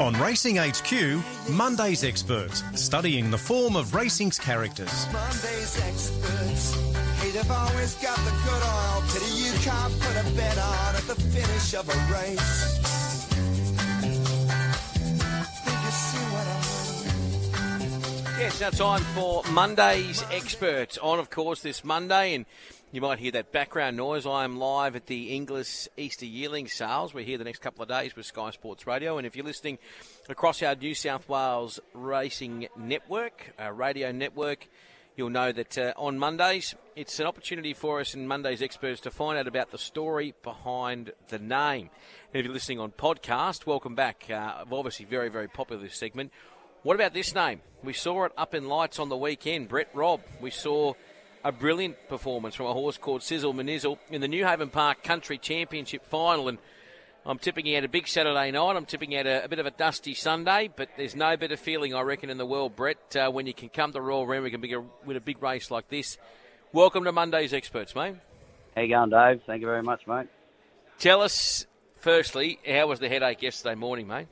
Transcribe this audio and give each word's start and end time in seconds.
On 0.00 0.12
Racing 0.14 0.58
HQ, 0.58 1.20
Monday's 1.50 2.04
Experts, 2.04 2.62
studying 2.74 3.32
the 3.32 3.38
form 3.38 3.74
of 3.74 3.94
racing's 3.94 4.38
characters. 4.38 5.06
Monday's 5.12 5.76
experts. 5.82 6.74
Hey, 7.20 7.30
they've 7.32 7.50
always 7.50 7.94
got 7.96 8.16
the 8.18 8.30
good 8.30 8.62
oil. 8.62 9.02
Pity 9.12 9.32
you 9.42 9.52
can't 9.58 9.92
put 10.00 10.16
a 10.16 10.36
bet 10.36 10.56
on 10.56 10.94
at 10.94 11.02
the 11.02 11.16
finish 11.16 11.74
of 11.74 11.88
a 11.88 11.96
race. 12.12 12.76
Think 15.64 15.78
you 15.84 15.90
see 15.90 16.24
what 16.30 16.46
I 16.46 16.54
mean? 17.02 18.40
Yeah, 18.40 18.46
it's 18.46 18.60
now 18.60 18.70
time 18.70 19.02
for 19.16 19.42
Monday's 19.50 20.22
Experts. 20.30 20.96
On, 20.98 21.18
of 21.18 21.28
course, 21.28 21.60
this 21.60 21.82
Monday, 21.82 22.36
and 22.36 22.46
you 22.90 23.02
might 23.02 23.18
hear 23.18 23.32
that 23.32 23.52
background 23.52 23.98
noise. 23.98 24.24
I 24.24 24.44
am 24.44 24.58
live 24.58 24.96
at 24.96 25.06
the 25.06 25.36
Inglis 25.36 25.88
Easter 25.98 26.24
Yearling 26.24 26.68
sales. 26.68 27.12
We're 27.12 27.24
here 27.24 27.36
the 27.36 27.44
next 27.44 27.60
couple 27.60 27.82
of 27.82 27.88
days 27.88 28.16
with 28.16 28.24
Sky 28.24 28.50
Sports 28.50 28.86
Radio, 28.86 29.18
and 29.18 29.26
if 29.26 29.36
you're 29.36 29.44
listening 29.44 29.78
across 30.30 30.62
our 30.62 30.74
New 30.74 30.94
South 30.94 31.28
Wales 31.28 31.80
Racing 31.92 32.68
Network, 32.78 33.52
radio 33.72 34.10
network, 34.10 34.68
you'll 35.16 35.28
know 35.28 35.52
that 35.52 35.76
uh, 35.76 35.92
on 35.98 36.18
Mondays, 36.18 36.74
it's 36.96 37.20
an 37.20 37.26
opportunity 37.26 37.74
for 37.74 38.00
us 38.00 38.14
and 38.14 38.26
Monday's 38.26 38.62
Experts 38.62 39.02
to 39.02 39.10
find 39.10 39.38
out 39.38 39.46
about 39.46 39.70
the 39.70 39.78
story 39.78 40.32
behind 40.42 41.12
the 41.28 41.38
name. 41.38 41.90
And 42.32 42.40
if 42.40 42.46
you're 42.46 42.54
listening 42.54 42.80
on 42.80 42.92
podcast, 42.92 43.66
welcome 43.66 43.96
back. 43.96 44.24
Uh, 44.30 44.64
obviously, 44.72 45.04
very, 45.04 45.28
very 45.28 45.48
popular 45.48 45.90
segment. 45.90 46.32
What 46.84 46.94
about 46.94 47.12
this 47.12 47.34
name? 47.34 47.60
We 47.82 47.92
saw 47.92 48.24
it 48.24 48.32
up 48.38 48.54
in 48.54 48.68
lights 48.68 48.98
on 48.98 49.10
the 49.10 49.16
weekend. 49.16 49.68
Brett 49.68 49.90
Robb. 49.92 50.20
We 50.40 50.50
saw 50.50 50.94
a 51.44 51.52
brilliant 51.52 52.08
performance 52.08 52.54
from 52.54 52.66
a 52.66 52.72
horse 52.72 52.98
called 52.98 53.22
Sizzle 53.22 53.52
Manizzle 53.52 53.98
in 54.10 54.20
the 54.20 54.28
Newhaven 54.28 54.70
Park 54.70 55.02
Country 55.02 55.38
Championship 55.38 56.04
final. 56.04 56.48
And 56.48 56.58
I'm 57.24 57.38
tipping 57.38 57.74
out 57.76 57.84
a 57.84 57.88
big 57.88 58.08
Saturday 58.08 58.50
night. 58.50 58.76
I'm 58.76 58.86
tipping 58.86 59.16
out 59.16 59.26
a, 59.26 59.44
a 59.44 59.48
bit 59.48 59.58
of 59.58 59.66
a 59.66 59.70
dusty 59.70 60.14
Sunday, 60.14 60.70
but 60.74 60.88
there's 60.96 61.14
no 61.14 61.36
better 61.36 61.56
feeling, 61.56 61.94
I 61.94 62.02
reckon, 62.02 62.30
in 62.30 62.38
the 62.38 62.46
world, 62.46 62.76
Brett, 62.76 63.16
uh, 63.16 63.30
when 63.30 63.46
you 63.46 63.54
can 63.54 63.68
come 63.68 63.92
to 63.92 64.00
Royal 64.00 64.26
Randwick 64.26 64.54
and 64.54 64.64
a, 64.64 64.84
win 65.04 65.16
a 65.16 65.20
big 65.20 65.42
race 65.42 65.70
like 65.70 65.88
this. 65.88 66.18
Welcome 66.72 67.04
to 67.04 67.12
Monday's 67.12 67.52
Experts, 67.52 67.94
mate. 67.94 68.16
How 68.74 68.82
you 68.82 68.88
going, 68.88 69.10
Dave? 69.10 69.42
Thank 69.46 69.60
you 69.60 69.66
very 69.66 69.82
much, 69.82 70.06
mate. 70.06 70.26
Tell 70.98 71.22
us, 71.22 71.66
firstly, 71.96 72.58
how 72.66 72.86
was 72.88 72.98
the 72.98 73.08
headache 73.08 73.42
yesterday 73.42 73.74
morning, 73.74 74.06
mate? 74.06 74.28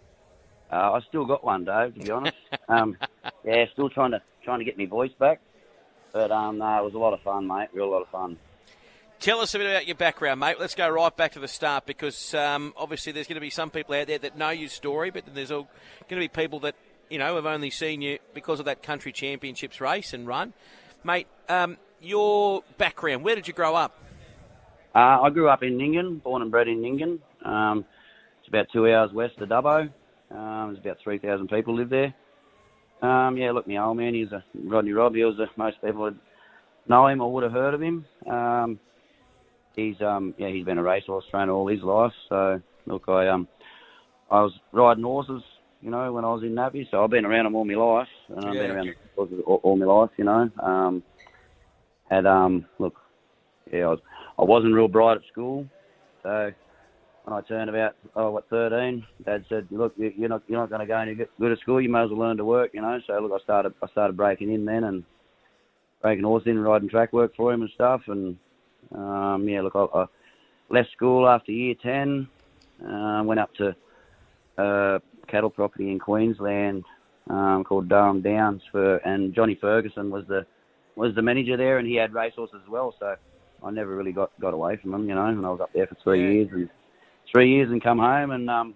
Uh, 0.70 0.93
I 0.93 1.01
still 1.09 1.25
got 1.25 1.45
one, 1.45 1.65
Dave. 1.65 1.95
To 1.95 2.01
be 2.01 2.11
honest, 2.11 2.37
um, 2.69 2.97
yeah, 3.45 3.65
still 3.73 3.89
trying 3.89 4.11
to 4.11 4.23
trying 4.43 4.59
to 4.59 4.65
get 4.65 4.77
my 4.77 4.87
voice 4.87 5.13
back. 5.19 5.41
But 6.17 6.33
um, 6.33 6.56
no, 6.56 6.78
it 6.78 6.83
was 6.83 6.95
a 6.95 6.98
lot 6.98 7.12
of 7.12 7.20
fun, 7.20 7.47
mate. 7.47 7.69
Real 7.75 7.91
lot 7.91 8.00
of 8.00 8.09
fun. 8.09 8.39
Tell 9.20 9.41
us 9.41 9.55
a 9.55 9.59
bit 9.59 9.70
about 9.70 9.86
your 9.86 9.97
background, 9.97 10.41
mate. 10.41 10.58
Let's 10.58 10.75
go 10.75 10.89
right 10.89 11.14
back 11.14 11.33
to 11.33 11.41
the 11.41 11.47
start 11.47 11.84
because 11.84 12.33
um, 12.33 12.73
obviously 12.75 13.12
there's 13.12 13.27
going 13.27 13.34
to 13.34 13.41
be 13.42 13.50
some 13.50 13.69
people 13.69 13.95
out 13.95 14.06
there 14.06 14.17
that 14.20 14.34
know 14.34 14.48
your 14.48 14.70
story, 14.70 15.11
but 15.11 15.27
then 15.27 15.34
there's 15.34 15.50
all 15.50 15.69
going 16.08 16.19
to 16.23 16.25
be 16.25 16.28
people 16.28 16.61
that 16.61 16.75
you 17.11 17.19
know 17.19 17.34
have 17.34 17.45
only 17.45 17.69
seen 17.69 18.00
you 18.00 18.19
because 18.33 18.61
of 18.61 18.64
that 18.64 18.83
country 18.83 19.12
championships 19.12 19.78
race 19.78 20.14
and 20.14 20.27
run, 20.27 20.55
mate. 21.05 21.27
Um, 21.50 21.77
your 22.00 22.62
background. 22.78 23.23
Where 23.23 23.34
did 23.34 23.47
you 23.47 23.53
grow 23.53 23.75
up? 23.75 23.98
Uh, 24.95 25.20
I 25.20 25.28
grew 25.28 25.51
up 25.51 25.62
in 25.62 25.77
Nyngan, 25.77 26.23
born 26.23 26.41
and 26.41 26.51
bred 26.51 26.67
in 26.67 26.78
Nyngan. 26.78 27.19
Um, 27.47 27.84
it's 28.41 28.48
about 28.48 28.69
two 28.73 28.91
hours 28.91 29.12
west 29.12 29.36
of 29.36 29.51
Dubbo. 29.51 29.91
Um, 30.30 30.73
there's 30.73 30.78
about 30.78 30.97
3,000 31.05 31.48
people 31.48 31.77
live 31.77 31.91
there. 31.91 32.14
Um, 33.02 33.36
yeah, 33.36 33.50
look, 33.52 33.66
my 33.66 33.77
old 33.77 33.97
man, 33.97 34.14
he's 34.14 34.33
a 34.33 34.42
Rodney 34.64 34.92
Robb. 34.92 35.14
He 35.14 35.25
was 35.25 35.39
a, 35.39 35.47
most 35.56 35.80
people 35.83 36.02
would 36.02 36.19
know 36.89 37.06
him 37.06 37.20
or 37.20 37.33
would 37.33 37.42
have 37.42 37.52
heard 37.52 37.75
of 37.75 37.83
him. 37.83 38.06
Um, 38.28 38.78
he's 39.75 40.00
um, 40.00 40.34
yeah, 40.39 40.48
he's 40.48 40.64
been 40.64 40.78
a 40.78 40.83
racehorse 40.83 41.24
trainer 41.30 41.52
all 41.52 41.69
his 41.69 41.83
life. 41.83 42.12
So 42.28 42.61
look, 42.86 43.05
I 43.08 43.28
um, 43.28 43.47
I 44.30 44.41
was 44.42 44.52
riding 44.72 45.05
horses, 45.05 45.42
you 45.80 45.91
know, 45.91 46.12
when 46.12 46.24
I 46.24 46.28
was 46.28 46.42
in 46.42 46.55
Nappy. 46.55 46.91
So 46.91 47.05
I've 47.05 47.11
been 47.11 47.27
around 47.27 47.44
them 47.44 47.55
all 47.55 47.64
my 47.64 47.74
life, 47.74 48.08
and 48.28 48.44
I've 48.44 48.55
Yeah. 48.55 48.62
been 48.62 48.70
around 48.70 48.94
horses 49.14 49.41
all, 49.47 49.61
all 49.62 49.77
my 49.77 49.86
life, 49.86 50.11
you 50.17 50.24
know. 50.24 50.50
Um, 50.62 51.02
had 52.11 52.27
um, 52.27 52.67
look, 52.79 52.95
yeah, 53.73 53.85
I, 53.85 53.89
was, 53.89 54.01
I 54.39 54.45
wasn't 54.45 54.74
real 54.74 54.89
bright 54.89 55.17
at 55.17 55.23
school, 55.30 55.67
so 56.23 56.52
when 57.27 57.37
I 57.37 57.41
turned 57.41 57.69
about 57.69 57.97
oh 58.14 58.31
what 58.31 58.48
thirteen, 58.48 59.05
Dad 59.25 59.45
said, 59.48 59.67
"Look, 59.70 59.92
you- 59.97 60.14
you're 60.17 60.29
not 60.29 60.42
you're 60.47 60.61
not 60.61 60.69
going 60.70 60.81
to 60.81 60.87
go 60.87 60.97
any 60.97 61.14
good 61.14 61.53
at 61.53 61.59
school. 61.59 61.81
You 61.81 61.89
may 61.89 62.03
as 62.05 62.11
well 62.11 62.20
learn 62.20 62.37
to 62.37 62.45
work." 62.45 62.70
You 62.73 62.83
know. 62.83 63.01
So 63.07 63.19
look, 63.19 63.33
I 63.33 63.42
started 63.42 63.75
I 63.83 63.89
started 63.89 64.17
breaking 64.17 64.53
in 64.53 64.64
then 64.64 64.85
and 64.85 65.03
breaking 66.03 66.25
horses 66.25 66.47
in, 66.47 66.59
riding 66.61 66.89
track 66.89 67.13
work 67.13 67.35
for 67.36 67.53
him 67.53 67.63
and 67.63 67.70
stuff. 67.75 68.03
And 68.07 68.36
um, 68.95 69.48
yeah, 69.48 69.61
look, 69.63 69.75
I, 69.75 69.86
I 69.98 70.07
left 70.70 70.92
school 70.92 71.29
after 71.29 71.51
year 71.51 71.75
ten. 71.83 72.29
Uh, 72.81 73.23
went 73.25 73.41
up 73.41 73.51
to 73.55 73.75
uh, 74.59 74.98
cattle 75.27 75.51
property 75.51 75.91
in 75.91 75.98
Queensland 75.98 76.85
um, 77.29 77.65
called 77.65 77.89
Durham 77.89 78.20
Downs 78.20 78.63
for, 78.70 78.97
and 78.98 79.35
Johnny 79.35 79.57
Ferguson 79.61 80.11
was 80.11 80.25
the 80.29 80.47
was 80.95 81.13
the 81.17 81.23
manager 81.23 81.57
there, 81.57 81.79
and 81.79 81.89
he 81.89 81.97
had 81.97 82.15
racehorses 82.15 82.61
as 82.63 82.70
well. 82.70 82.95
So 83.01 83.17
I 83.65 83.70
never 83.73 83.97
really 83.97 84.13
got 84.13 84.31
got 84.41 84.55
away 84.55 84.77
from 84.77 84.95
him, 84.95 85.09
you 85.09 85.17
know. 85.17 85.27
And 85.27 85.45
I 85.45 85.51
was 85.51 85.61
up 85.61 85.70
there 85.75 85.89
for 85.89 85.97
three 86.05 86.23
Yeah. 86.23 86.31
years 86.31 86.48
and 86.53 86.70
three 87.31 87.53
years 87.53 87.70
and 87.70 87.83
come 87.83 87.98
home 87.98 88.31
and 88.31 88.48
um 88.51 88.75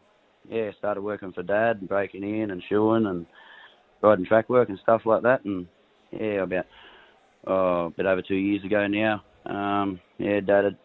yeah, 0.48 0.70
started 0.78 1.02
working 1.02 1.32
for 1.32 1.42
dad 1.42 1.78
and 1.78 1.88
breaking 1.88 2.22
in 2.22 2.50
and 2.50 2.62
shoeing 2.68 3.06
and 3.06 3.26
riding 4.02 4.24
track 4.24 4.48
work 4.48 4.68
and 4.68 4.78
stuff 4.82 5.02
like 5.04 5.22
that 5.22 5.44
and 5.44 5.66
yeah, 6.12 6.42
about 6.42 6.66
oh, 7.46 7.86
a 7.86 7.90
bit 7.90 8.06
over 8.06 8.22
two 8.22 8.34
years 8.34 8.64
ago 8.64 8.86
now. 8.86 9.22
Um 9.46 10.00
yeah, 10.18 10.40
dad 10.40 10.64
had 10.64 10.76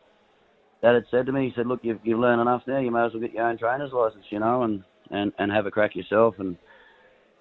dad 0.81 0.95
had 0.95 1.05
said 1.09 1.25
to 1.25 1.31
me, 1.31 1.47
he 1.47 1.53
said, 1.55 1.67
Look, 1.67 1.79
you've 1.83 1.99
you've 2.03 2.19
learned 2.19 2.41
enough 2.41 2.63
now, 2.67 2.79
you 2.79 2.91
may 2.91 3.05
as 3.05 3.13
well 3.13 3.21
get 3.21 3.33
your 3.33 3.47
own 3.47 3.57
trainer's 3.57 3.93
license, 3.93 4.25
you 4.29 4.39
know, 4.39 4.63
and, 4.63 4.83
and, 5.11 5.31
and 5.39 5.51
have 5.51 5.65
a 5.65 5.71
crack 5.71 5.95
yourself 5.95 6.35
and 6.39 6.57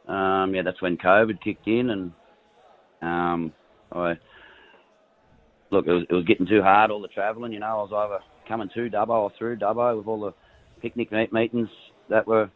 um 0.09 0.55
yeah, 0.55 0.63
that's 0.63 0.83
when 0.83 0.97
COVID 0.97 1.43
kicked 1.43 1.67
in 1.67 1.91
and 1.91 2.13
um 3.03 3.53
I 3.93 4.15
look, 5.71 5.87
it 5.87 5.93
was, 5.93 6.05
it 6.09 6.15
was 6.15 6.25
getting 6.25 6.47
too 6.47 6.63
hard, 6.63 6.91
all 6.91 7.03
the 7.03 7.09
travelling, 7.09 7.53
you 7.53 7.61
know. 7.61 7.67
I 7.67 7.75
was 7.75 7.93
either 7.95 8.25
coming 8.47 8.71
to 8.75 8.91
Dubbo 8.91 9.11
or 9.11 9.33
through 9.39 9.57
Dubbo 9.57 9.97
with 9.97 10.07
all 10.07 10.21
the 10.21 10.33
picnic 10.81 11.11
meet- 11.13 11.33
meetings 11.33 11.69
that 12.09 12.27
were 12.27 12.51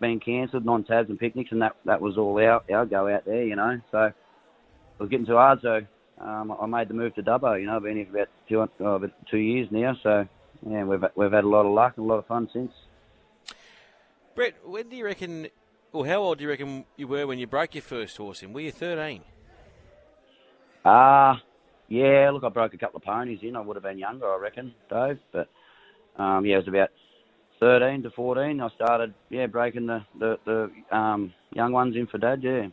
being 0.00 0.20
cancelled, 0.20 0.64
non-tabs 0.64 1.10
and 1.10 1.18
picnics, 1.18 1.52
and 1.52 1.62
that, 1.62 1.76
that 1.84 2.00
was 2.00 2.16
all 2.16 2.38
our, 2.38 2.62
our 2.72 2.86
go 2.86 3.08
out 3.08 3.24
there, 3.24 3.44
you 3.44 3.56
know. 3.56 3.80
So 3.90 4.04
it 4.04 4.14
was 4.98 5.08
getting 5.08 5.26
too 5.26 5.36
hard, 5.36 5.60
so 5.62 5.80
um, 6.20 6.54
I 6.60 6.66
made 6.66 6.88
the 6.88 6.94
move 6.94 7.14
to 7.16 7.22
Dubbo, 7.22 7.60
you 7.60 7.66
know. 7.66 7.76
I've 7.76 7.82
been 7.82 7.96
here 7.96 8.06
for 8.06 8.16
about 8.18 8.28
two, 8.48 8.84
oh, 8.84 8.94
about 8.94 9.10
two 9.30 9.38
years 9.38 9.68
now, 9.70 9.96
so 10.02 10.26
yeah, 10.68 10.84
we've, 10.84 11.02
we've 11.16 11.32
had 11.32 11.44
a 11.44 11.48
lot 11.48 11.66
of 11.66 11.72
luck 11.72 11.94
and 11.96 12.06
a 12.06 12.08
lot 12.08 12.18
of 12.18 12.26
fun 12.26 12.48
since. 12.52 12.72
Brett, 14.34 14.54
when 14.64 14.88
do 14.88 14.96
you 14.96 15.04
reckon, 15.04 15.48
or 15.92 16.06
how 16.06 16.22
old 16.22 16.38
do 16.38 16.44
you 16.44 16.50
reckon 16.50 16.84
you 16.96 17.06
were 17.06 17.26
when 17.26 17.38
you 17.38 17.46
broke 17.46 17.74
your 17.74 17.82
first 17.82 18.16
horse 18.16 18.42
in? 18.42 18.52
Were 18.52 18.60
you 18.60 18.72
13? 18.72 19.22
Ah, 20.84 21.40
yeah. 21.92 22.30
Look, 22.30 22.44
I 22.44 22.48
broke 22.48 22.74
a 22.74 22.78
couple 22.78 22.96
of 22.96 23.04
ponies 23.04 23.40
in. 23.42 23.54
I 23.54 23.60
would 23.60 23.76
have 23.76 23.82
been 23.82 23.98
younger, 23.98 24.32
I 24.32 24.38
reckon, 24.38 24.74
Dave. 24.88 25.18
But 25.30 25.48
um, 26.16 26.46
yeah, 26.46 26.56
it 26.56 26.64
was 26.64 26.68
about 26.68 26.90
thirteen 27.60 28.02
to 28.02 28.10
fourteen. 28.10 28.60
I 28.60 28.68
started, 28.70 29.12
yeah, 29.28 29.46
breaking 29.46 29.86
the 29.86 30.04
the, 30.18 30.38
the 30.46 30.96
um, 30.96 31.34
young 31.52 31.72
ones 31.72 31.94
in 31.94 32.06
for 32.06 32.18
dad. 32.18 32.42
Yeah. 32.42 32.68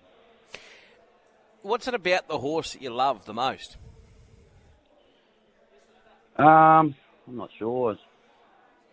What's 1.61 1.87
it 1.89 1.93
about 1.93 2.29
the 2.29 2.37
horse 2.37 2.71
that 2.73 2.81
you 2.81 2.89
love 2.91 3.25
the 3.25 3.33
most? 3.33 3.75
Um, 6.37 6.95
I'm 7.27 7.35
not 7.35 7.49
sure. 7.59 7.97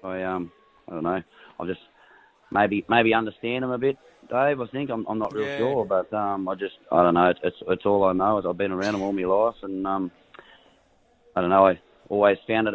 I 0.03 0.23
um, 0.25 0.51
I 0.89 0.93
don't 0.93 1.05
know. 1.05 1.23
I 1.61 1.67
just 1.67 1.81
maybe 2.51 2.85
maybe 2.89 3.15
understand 3.15 3.63
them 3.63 3.71
a 3.71 3.79
bit, 3.79 3.97
Dave. 4.29 4.61
I 4.61 4.67
think 4.69 4.91
I'm 4.91 5.07
I'm 5.09 5.19
not 5.19 5.35
real 5.35 5.49
Yeah. 5.49 5.57
sure, 5.57 5.85
but 5.85 6.13
um, 6.13 6.49
I 6.49 6.55
just 6.55 6.75
I 6.91 7.03
don't 7.03 7.15
know. 7.15 7.29
It's, 7.31 7.41
it's 7.43 7.57
it's 7.69 7.87
all 7.87 8.05
I 8.05 8.13
know 8.13 8.39
is 8.39 8.47
I've 8.47 8.57
been 8.57 8.73
around 8.73 8.95
them 8.95 9.03
all 9.03 9.13
my 9.13 9.23
life, 9.25 9.57
and 9.63 9.87
um, 9.87 10.11
I 11.35 11.41
don't 11.41 11.51
know. 11.51 11.67
I 11.67 11.81
always 12.09 12.39
found 12.47 12.69
it 12.69 12.75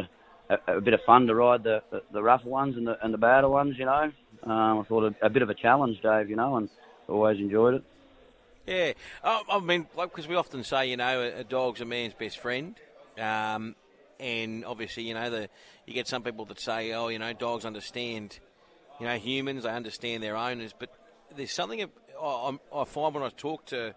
a, 0.50 0.54
a, 0.68 0.78
a 0.78 0.82
bit 0.82 0.94
of 0.94 1.00
fun 1.06 1.28
to 1.28 1.36
ride 1.36 1.64
the, 1.64 1.82
the 1.92 2.02
the 2.12 2.22
rougher 2.24 2.50
ones 2.50 2.76
and 2.78 2.88
the 2.88 2.98
and 3.04 3.14
the 3.14 3.18
badder 3.18 3.50
ones. 3.50 3.76
You 3.78 3.86
know, 3.86 4.12
um, 4.44 4.80
I 4.80 4.84
thought 4.88 5.14
a, 5.22 5.26
a 5.26 5.30
bit 5.30 5.42
of 5.42 5.50
a 5.50 5.56
challenge, 5.56 6.00
Dave. 6.02 6.30
You 6.30 6.36
know, 6.36 6.58
and 6.58 6.70
always 7.08 7.40
enjoyed 7.40 7.76
it. 7.76 7.84
Yeah, 8.68 8.94
I, 9.24 9.42
I 9.50 9.60
mean, 9.60 9.88
because 9.96 10.28
we 10.28 10.36
often 10.36 10.64
say, 10.64 10.88
you 10.90 10.98
know, 10.98 11.22
a, 11.22 11.40
a 11.40 11.44
dog's 11.44 11.82
a 11.82 11.86
man's 11.86 12.14
best 12.14 12.38
friend, 12.38 12.76
um, 13.20 13.76
and 14.20 14.64
obviously, 14.66 15.04
you 15.04 15.14
know, 15.16 15.30
the 15.30 15.50
you 15.86 15.94
get 15.94 16.08
some 16.08 16.22
people 16.24 16.46
that 16.46 16.60
say, 16.60 16.94
oh, 16.94 17.08
you 17.08 17.20
know, 17.20 17.34
dogs 17.34 17.66
understand, 17.66 18.40
you 19.02 19.08
know, 19.08 19.16
humans, 19.16 19.64
they 19.64 19.70
understand 19.70 20.22
their 20.22 20.38
owners, 20.38 20.76
but 20.78 20.94
there's 21.36 21.52
something 21.52 21.82
I, 21.82 22.24
I'm- 22.24 22.60
find 22.86 23.16
when 23.16 23.24
I 23.24 23.30
talk 23.30 23.66
to 23.68 23.96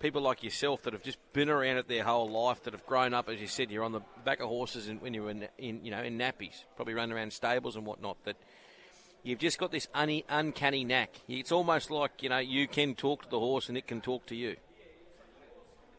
people 0.00 0.22
like 0.22 0.42
yourself 0.42 0.82
that 0.84 0.94
have 0.94 1.02
just 1.02 1.18
been 1.34 1.50
around 1.50 1.76
it 1.76 1.86
their 1.86 2.02
whole 2.02 2.30
life, 2.30 2.62
that 2.62 2.72
have 2.72 2.86
grown 2.86 3.12
up, 3.12 3.28
as 3.28 3.42
you 3.42 3.46
said, 3.46 3.70
you're 3.70 3.84
on 3.84 3.92
the 3.92 4.00
back 4.24 4.40
of 4.40 4.48
horses 4.48 4.88
and 4.88 5.02
when 5.02 5.12
you 5.12 5.24
were 5.24 5.30
in, 5.30 5.48
in, 5.58 5.84
you 5.84 5.90
know, 5.90 6.02
in 6.02 6.16
nappies, 6.16 6.64
probably 6.76 6.94
running 6.94 7.14
around 7.14 7.30
stables 7.34 7.76
and 7.76 7.84
whatnot, 7.84 8.16
that 8.24 8.36
you've 9.22 9.38
just 9.38 9.58
got 9.58 9.70
this 9.70 9.86
un- 9.94 10.22
uncanny 10.30 10.82
knack. 10.82 11.10
It's 11.28 11.52
almost 11.52 11.90
like, 11.90 12.22
you 12.22 12.30
know, 12.30 12.38
you 12.38 12.66
can 12.66 12.94
talk 12.94 13.24
to 13.24 13.28
the 13.28 13.38
horse 13.38 13.68
and 13.68 13.76
it 13.76 13.86
can 13.86 14.00
talk 14.00 14.24
to 14.26 14.34
you. 14.34 14.56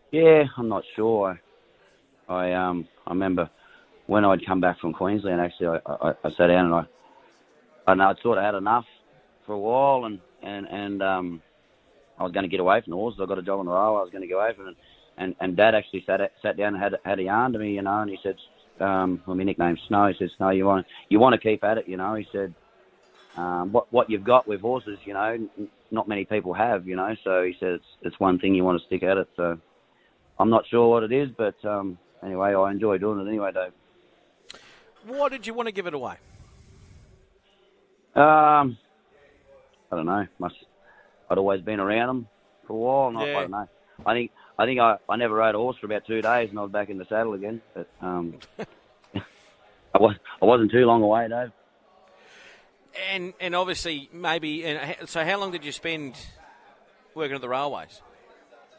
Yeah, 0.10 0.46
I'm 0.57 0.69
not 0.69 0.84
sure. 0.96 1.40
I, 2.28 2.34
I 2.34 2.54
um 2.54 2.88
I 3.06 3.12
remember 3.12 3.48
when 4.07 4.25
I'd 4.25 4.44
come 4.44 4.60
back 4.60 4.80
from 4.80 4.94
Queensland. 4.94 5.40
Actually, 5.40 5.80
I, 5.86 5.92
I, 5.92 6.10
I 6.24 6.30
sat 6.31 6.48
down 6.48 6.66
and 6.66 6.74
I 6.74 6.86
I 7.89 7.95
know 7.95 8.09
I'd 8.09 8.21
sort 8.21 8.38
of 8.38 8.44
had 8.44 8.56
enough 8.56 8.86
for 9.45 9.53
a 9.53 9.59
while, 9.59 10.06
and 10.06 10.19
and 10.44 10.68
and 10.68 11.01
um, 11.01 11.41
I 12.18 12.24
was 12.24 12.31
going 12.31 12.44
to 12.44 12.50
get 12.50 12.59
away 12.59 12.81
from 12.81 12.91
the 12.91 12.97
horses. 12.97 13.19
I 13.21 13.25
got 13.25 13.39
a 13.39 13.44
job 13.44 13.59
on 13.59 13.65
the 13.65 13.71
railway. 13.71 14.00
I 14.00 14.03
was 14.03 14.12
going 14.12 14.21
to 14.21 14.27
get 14.27 14.36
away 14.36 14.51
from 14.56 14.68
it, 14.68 14.75
and 15.18 15.36
and 15.39 15.57
Dad 15.57 15.75
actually 15.75 16.03
sat 16.06 16.19
sat 16.41 16.57
down 16.57 16.75
and 16.75 16.83
had 16.83 16.94
had 17.03 17.19
a 17.19 17.24
yarn 17.24 17.53
to 17.53 17.59
me, 17.59 17.74
you 17.74 17.81
know, 17.81 18.01
and 18.01 18.12
he 18.12 18.18
said, 18.21 18.38
um, 18.80 19.21
well, 19.25 19.36
my 19.36 19.44
nickname's 19.44 19.80
Snow. 19.88 20.07
He 20.07 20.13
says, 20.19 20.30
Snow, 20.38 20.51
you 20.51 20.65
want 20.65 20.86
you 21.09 21.19
want 21.19 21.33
to 21.33 21.39
keep 21.39 21.63
at 21.63 21.77
it, 21.80 21.88
you 21.88 21.97
know. 21.97 22.15
He 22.15 22.27
said, 22.31 22.53
um, 23.36 23.71
what 23.71 23.91
what 23.91 24.09
you've 24.09 24.24
got 24.24 24.47
with 24.47 24.62
horses, 24.62 25.00
you 25.06 25.13
know, 25.13 25.31
n- 25.33 25.69
not 25.91 26.07
many 26.07 26.25
people 26.25 26.53
have, 26.53 26.88
you 26.88 26.95
know. 26.95 27.15
So 27.24 27.44
he 27.44 27.56
said 27.59 27.69
it's 27.69 27.86
it's 28.03 28.19
one 28.19 28.38
thing 28.39 28.53
you 28.53 28.63
want 28.63 28.80
to 28.80 28.86
stick 28.86 29.03
at 29.03 29.18
it. 29.18 29.27
So 29.36 29.57
I'm 30.38 30.50
not 30.50 30.65
sure 30.68 30.89
what 30.89 31.03
it 31.03 31.12
is, 31.12 31.30
but 31.38 31.56
um, 31.68 31.97
anyway, 32.24 32.53
I 32.53 32.71
enjoy 32.71 32.97
doing 32.97 33.19
it 33.19 33.30
anyway, 33.30 33.51
Dave. 33.51 33.74
Why 35.07 35.30
did 35.30 35.47
you 35.47 35.53
want 35.53 35.68
to 35.68 35.71
give 35.71 35.88
it 35.88 35.94
away? 35.94 36.18
Um, 38.15 38.77
I 39.91 39.95
don't 39.95 40.06
know. 40.06 40.27
Must 40.39 40.56
I'd 41.29 41.38
always 41.38 41.61
been 41.61 41.79
around 41.79 42.07
them 42.07 42.27
for 42.65 42.73
a 42.73 42.75
while. 42.75 43.17
I, 43.17 43.25
Yeah. 43.27 43.38
I 43.38 43.41
don't 43.41 43.51
know. 43.51 43.67
I 44.06 44.13
think 44.13 44.31
I 44.57 44.65
think 44.65 44.79
I, 44.79 44.97
I 45.07 45.15
never 45.15 45.35
rode 45.35 45.56
a 45.56 45.57
horse 45.57 45.77
for 45.77 45.85
about 45.85 46.06
two 46.06 46.21
days, 46.21 46.50
and 46.50 46.59
I 46.59 46.63
was 46.63 46.71
back 46.71 46.89
in 46.89 46.97
the 46.97 47.06
saddle 47.06 47.33
again. 47.33 47.61
But 47.73 47.88
um, 48.01 48.35
I 49.15 49.97
was 50.00 50.15
I 50.41 50.45
wasn't 50.45 50.71
too 50.71 50.85
long 50.85 51.01
away, 51.03 51.27
Dave. 51.27 51.51
And 53.13 53.33
and 53.39 53.56
obviously 53.56 54.09
maybe. 54.12 54.65
And 54.65 55.07
so, 55.07 55.23
how 55.23 55.39
long 55.39 55.51
did 55.51 55.63
you 55.63 55.71
spend 55.71 56.15
working 57.15 57.35
at 57.35 57.41
the 57.41 57.50
railways? 57.50 58.01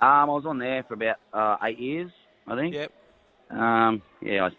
Um, 0.00 0.08
I 0.08 0.24
was 0.24 0.44
on 0.46 0.58
there 0.58 0.82
for 0.82 0.94
about 0.94 1.16
uh, 1.32 1.56
eight 1.62 1.78
years, 1.78 2.10
I 2.46 2.56
think. 2.56 2.74
Yep. 2.74 2.92
Um, 3.50 4.02
yeah, 4.22 4.46
I, 4.46 4.50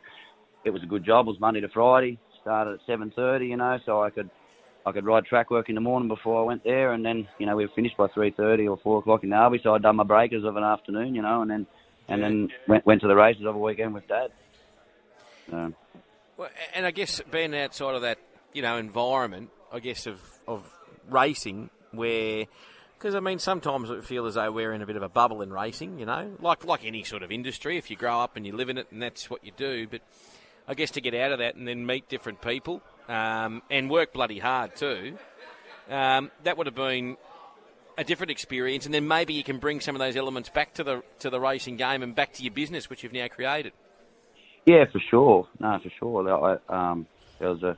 it 0.64 0.70
was 0.70 0.84
a 0.84 0.86
good 0.86 1.04
job. 1.04 1.26
It 1.28 1.32
was 1.32 1.40
Monday 1.40 1.62
to 1.62 1.70
Friday. 1.70 2.20
Started 2.42 2.76
at 2.76 2.80
seven 2.86 3.12
thirty, 3.16 3.48
you 3.48 3.58
know, 3.58 3.80
so 3.86 4.02
I 4.02 4.10
could 4.10 4.30
I 4.86 4.92
could 4.92 5.06
ride 5.06 5.26
track 5.26 5.52
work 5.52 5.70
in 5.70 5.76
the 5.76 5.82
morning 5.82 6.08
before 6.08 6.42
I 6.42 6.44
went 6.44 6.64
there, 6.64 6.94
and 6.94 7.06
then 7.06 7.28
you 7.38 7.46
know 7.46 7.56
we 7.56 7.66
were 7.66 7.72
finished 7.76 7.98
by 7.98 8.08
three 8.08 8.32
thirty 8.32 8.68
or 8.68 8.78
four 8.78 9.00
o'clock 9.00 9.24
in 9.24 9.30
the 9.30 9.36
Arby. 9.36 9.60
So 9.64 9.76
I'd 9.76 9.84
done 9.84 9.96
my 9.96 10.04
breakers 10.04 10.44
of 10.44 10.56
an 10.58 10.64
afternoon, 10.64 11.14
you 11.14 11.22
know, 11.22 11.42
and 11.42 11.52
then 11.52 11.68
and 12.08 12.22
then 12.22 12.50
went 12.68 12.86
went 12.86 13.02
to 13.02 13.08
the 13.08 13.16
races 13.16 13.44
over 13.44 13.54
the 13.54 13.64
weekend 13.64 13.94
with 13.94 14.08
Dad. 14.08 14.32
So, 15.50 15.74
Well, 16.38 16.50
and 16.74 16.86
I 16.86 16.92
guess 16.92 17.22
being 17.32 17.56
outside 17.56 17.96
of 17.96 18.02
that, 18.02 18.18
you 18.54 18.62
know, 18.62 18.78
environment, 18.78 19.50
I 19.72 19.80
guess 19.80 20.08
of 20.08 20.20
of 20.48 20.68
racing, 21.10 21.70
where 21.92 22.46
because 22.98 23.14
I 23.14 23.20
mean 23.20 23.40
sometimes 23.40 23.92
I 23.92 24.02
feel 24.02 24.26
as 24.26 24.34
though 24.34 24.52
we're 24.52 24.74
in 24.74 24.82
a 24.82 24.86
bit 24.88 24.96
of 24.96 25.04
a 25.04 25.10
bubble 25.10 25.42
in 25.42 25.54
racing, 25.54 26.00
you 26.00 26.06
know, 26.06 26.32
like 26.40 26.66
like 26.66 26.86
any 26.86 27.04
sort 27.04 27.24
of 27.24 27.32
industry. 27.32 27.78
If 27.78 27.92
you 27.92 27.98
grow 27.98 28.20
up 28.20 28.36
and 28.36 28.46
you 28.46 28.56
live 28.56 28.70
in 28.70 28.78
it, 28.78 28.88
and 28.92 29.02
that's 29.02 29.30
what 29.30 29.46
you 29.46 29.52
do, 29.56 29.88
but 29.88 30.02
I 30.68 30.74
guess 30.74 30.92
to 30.92 31.02
get 31.02 31.14
out 31.14 31.32
of 31.32 31.40
that 31.40 31.56
and 31.56 31.68
then 31.68 31.86
meet 31.86 32.10
different 32.10 32.42
people 32.42 32.82
um, 33.12 33.62
and 33.70 33.90
work 33.90 34.14
bloody 34.14 34.40
hard 34.40 34.76
too, 34.76 35.18
um, 35.90 36.32
that 36.44 36.58
would 36.58 36.68
have 36.68 36.76
been 36.76 37.18
a 37.98 38.04
different 38.04 38.32
experience. 38.32 38.86
And 38.86 38.94
then 38.94 39.08
maybe 39.08 39.34
you 39.34 39.44
can 39.44 39.60
bring 39.60 39.82
some 39.82 39.96
of 39.96 40.00
those 40.00 40.16
elements 40.16 40.50
back 40.50 40.74
to 40.76 40.84
the 40.84 41.04
to 41.20 41.30
the 41.30 41.40
racing 41.40 41.76
game 41.78 42.04
and 42.04 42.16
back 42.16 42.34
to 42.34 42.44
your 42.44 42.54
business, 42.54 42.90
which 42.90 43.04
you've 43.04 43.14
now 43.14 43.28
created. 43.28 43.74
Yeah, 44.66 44.86
for 44.92 45.02
sure. 45.10 45.48
No, 45.60 45.80
for 45.84 45.90
sure. 46.00 46.60
I, 46.70 46.92
um, 46.92 47.08
there 47.40 47.50
was 47.50 47.64
a, 47.64 47.76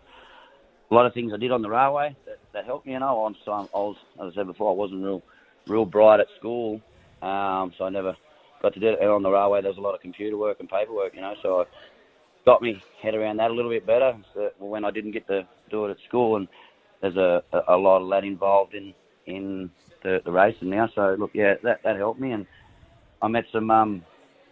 a 0.91 0.93
lot 0.93 1.05
of 1.05 1.13
things 1.13 1.31
I 1.33 1.37
did 1.37 1.51
on 1.51 1.61
the 1.61 1.69
railway 1.69 2.15
that, 2.25 2.39
that 2.53 2.65
helped 2.65 2.85
me. 2.85 2.91
You 2.93 2.99
know, 2.99 3.25
I'm, 3.25 3.35
I 3.47 3.77
was, 3.77 3.95
as 4.21 4.33
I 4.33 4.35
said 4.35 4.47
before, 4.47 4.71
I 4.71 4.75
wasn't 4.75 5.03
real, 5.03 5.23
real 5.65 5.85
bright 5.85 6.19
at 6.19 6.27
school, 6.37 6.81
um, 7.21 7.73
so 7.77 7.85
I 7.85 7.89
never 7.89 8.17
got 8.61 8.73
to 8.73 8.79
do 8.79 8.89
it. 8.89 8.99
And 8.99 9.09
on 9.09 9.23
the 9.23 9.31
railway, 9.31 9.61
there 9.61 9.71
was 9.71 9.77
a 9.77 9.81
lot 9.81 9.95
of 9.95 10.01
computer 10.01 10.37
work 10.37 10.57
and 10.59 10.69
paperwork. 10.69 11.15
You 11.15 11.21
know, 11.21 11.35
so 11.41 11.61
I 11.61 11.63
got 12.45 12.61
me 12.61 12.81
head 13.01 13.15
around 13.15 13.37
that 13.37 13.51
a 13.51 13.53
little 13.53 13.71
bit 13.71 13.85
better. 13.85 14.15
So 14.33 14.51
when 14.59 14.85
I 14.85 14.91
didn't 14.91 15.11
get 15.11 15.27
to 15.27 15.47
do 15.69 15.85
it 15.85 15.91
at 15.91 15.97
school, 16.07 16.35
and 16.35 16.47
there's 17.01 17.17
a, 17.17 17.43
a, 17.67 17.77
lot 17.77 18.01
of 18.01 18.09
that 18.09 18.23
involved 18.23 18.73
in 18.73 18.93
in 19.25 19.69
the, 20.03 20.21
the 20.23 20.31
racing 20.31 20.69
now. 20.69 20.89
So 20.93 21.15
look, 21.17 21.31
yeah, 21.33 21.55
that 21.63 21.83
that 21.83 21.97
helped 21.97 22.19
me, 22.19 22.31
and 22.31 22.45
I 23.21 23.27
met 23.27 23.45
some 23.51 23.71
um, 23.71 24.03